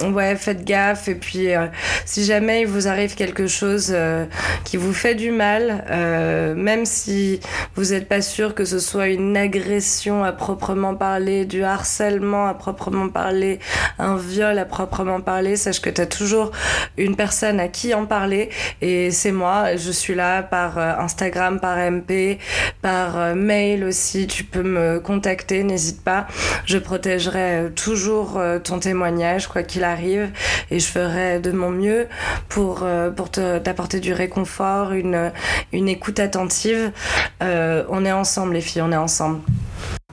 ouais, 0.02 0.36
faites 0.36 0.64
gaffe. 0.64 1.08
Et 1.08 1.14
puis, 1.14 1.54
euh, 1.54 1.66
si 2.04 2.24
jamais 2.24 2.62
il 2.62 2.66
vous 2.66 2.88
arrive 2.88 3.14
quelque 3.14 3.46
chose 3.46 3.92
euh, 3.94 4.26
qui 4.64 4.76
vous 4.76 4.92
fait 4.92 5.14
du 5.14 5.30
mal, 5.30 5.84
euh, 5.90 6.54
même 6.54 6.84
si 6.84 7.40
vous 7.76 7.92
n'êtes 7.92 8.08
pas 8.08 8.22
sûr 8.22 8.54
que 8.54 8.64
ce 8.64 8.78
soit 8.78 9.08
une 9.08 9.36
agression 9.36 10.24
à 10.24 10.32
proprement 10.32 10.94
parler, 10.94 11.44
du 11.44 11.64
harcèlement 11.64 12.46
à 12.46 12.54
proprement 12.54 13.08
parler, 13.08 13.60
un 13.98 14.16
viol 14.16 14.58
à 14.58 14.64
proprement 14.64 15.20
parler, 15.20 15.56
sache 15.56 15.80
que 15.80 15.90
tu 15.90 16.00
as 16.00 16.06
toujours 16.06 16.50
une 16.96 17.16
personne 17.16 17.60
à 17.60 17.68
qui 17.68 17.94
en 17.94 18.06
parler. 18.06 18.50
Et 18.80 19.10
c'est 19.10 19.32
moi, 19.32 19.76
je 19.76 19.90
suis 19.90 20.14
là 20.14 20.42
par 20.42 20.78
Instagram, 20.78 21.60
par 21.60 21.78
MP, 21.78 22.38
par 22.82 23.34
mail 23.34 23.84
aussi. 23.84 24.26
Tu 24.26 24.44
peux 24.44 24.62
me 24.62 25.00
contacter, 25.00 25.62
n'hésite 25.62 26.02
pas. 26.02 26.26
Je 26.66 26.78
protégerai 26.78 27.70
toujours 27.74 28.40
ton 28.62 28.78
témoignage, 28.78 29.46
quoi 29.46 29.62
qu'il 29.62 29.83
arrive, 29.84 30.30
et 30.70 30.80
je 30.80 30.86
ferai 30.86 31.38
de 31.38 31.52
mon 31.52 31.70
mieux 31.70 32.08
pour 32.48 32.80
euh, 32.82 33.10
pour 33.10 33.30
te- 33.30 33.58
t'apporter 33.58 34.00
du 34.00 34.12
réconfort, 34.12 34.92
une 34.92 35.30
une 35.72 35.88
écoute 35.88 36.18
attentive. 36.18 36.90
Euh, 37.42 37.84
on 37.88 38.04
est 38.04 38.12
ensemble, 38.12 38.54
les 38.54 38.60
filles, 38.60 38.82
on 38.82 38.90
est 38.92 38.96
ensemble. 38.96 39.40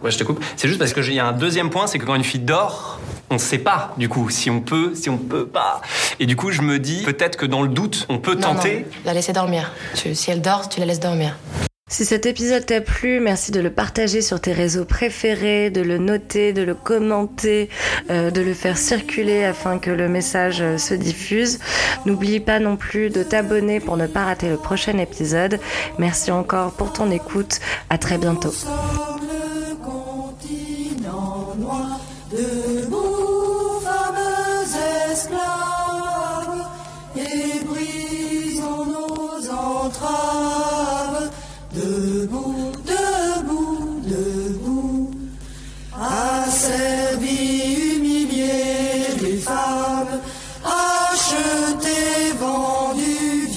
Ouais, 0.03 0.11
je 0.11 0.17
te 0.17 0.23
coupe. 0.23 0.43
C'est 0.55 0.67
juste 0.67 0.79
parce 0.79 0.93
que 0.93 1.01
il 1.01 1.13
y 1.13 1.19
a 1.19 1.25
un 1.27 1.31
deuxième 1.31 1.69
point, 1.69 1.85
c'est 1.87 1.99
que 1.99 2.05
quand 2.05 2.15
une 2.15 2.23
fille 2.23 2.39
dort, 2.39 2.99
on 3.29 3.35
ne 3.35 3.39
sait 3.39 3.59
pas 3.59 3.93
du 3.97 4.09
coup 4.09 4.29
si 4.31 4.49
on 4.49 4.59
peut, 4.59 4.93
si 4.95 5.09
on 5.09 5.17
peut 5.17 5.45
pas. 5.45 5.81
Et 6.19 6.25
du 6.25 6.35
coup, 6.35 6.51
je 6.51 6.61
me 6.63 6.79
dis 6.79 7.03
peut-être 7.03 7.37
que 7.37 7.45
dans 7.45 7.61
le 7.61 7.67
doute, 7.69 8.05
on 8.09 8.17
peut 8.17 8.33
Non, 8.35 8.41
tenter. 8.55 8.79
non, 8.79 8.85
la 9.05 9.13
laisser 9.13 9.31
dormir. 9.33 9.71
Tu- 9.95 10.15
si 10.15 10.31
elle 10.31 10.41
dort, 10.41 10.69
tu 10.69 10.79
la 10.79 10.85
laisses 10.87 10.99
dormir. 10.99 11.35
Si 11.91 12.05
cet 12.05 12.25
épisode 12.25 12.65
t'a 12.65 12.79
plu, 12.79 13.19
merci 13.19 13.51
de 13.51 13.59
le 13.59 13.69
partager 13.69 14.21
sur 14.21 14.39
tes 14.39 14.53
réseaux 14.53 14.85
préférés, 14.85 15.69
de 15.69 15.81
le 15.81 15.97
noter, 15.97 16.53
de 16.53 16.61
le 16.61 16.73
commenter, 16.73 17.69
euh, 18.09 18.31
de 18.31 18.39
le 18.39 18.53
faire 18.53 18.77
circuler 18.77 19.43
afin 19.43 19.77
que 19.77 19.91
le 19.91 20.07
message 20.07 20.61
euh, 20.61 20.77
se 20.77 20.93
diffuse. 20.93 21.59
N'oublie 22.05 22.39
pas 22.39 22.59
non 22.59 22.77
plus 22.77 23.09
de 23.09 23.23
t'abonner 23.23 23.81
pour 23.81 23.97
ne 23.97 24.07
pas 24.07 24.23
rater 24.23 24.47
le 24.47 24.55
prochain 24.55 24.97
épisode. 24.99 25.59
Merci 25.99 26.31
encore 26.31 26.71
pour 26.71 26.93
ton 26.93 27.11
écoute. 27.11 27.59
À 27.89 27.97
très 27.97 28.17
bientôt. 28.17 28.53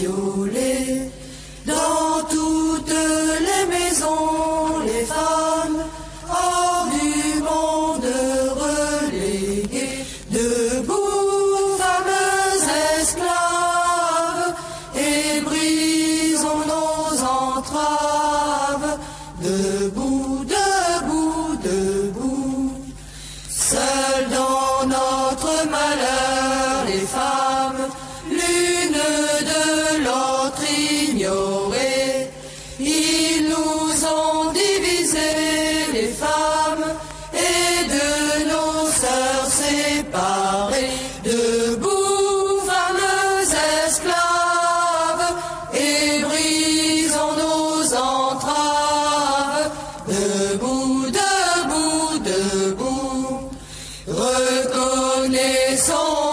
eu 0.05 0.44
Jesús. 55.55 56.24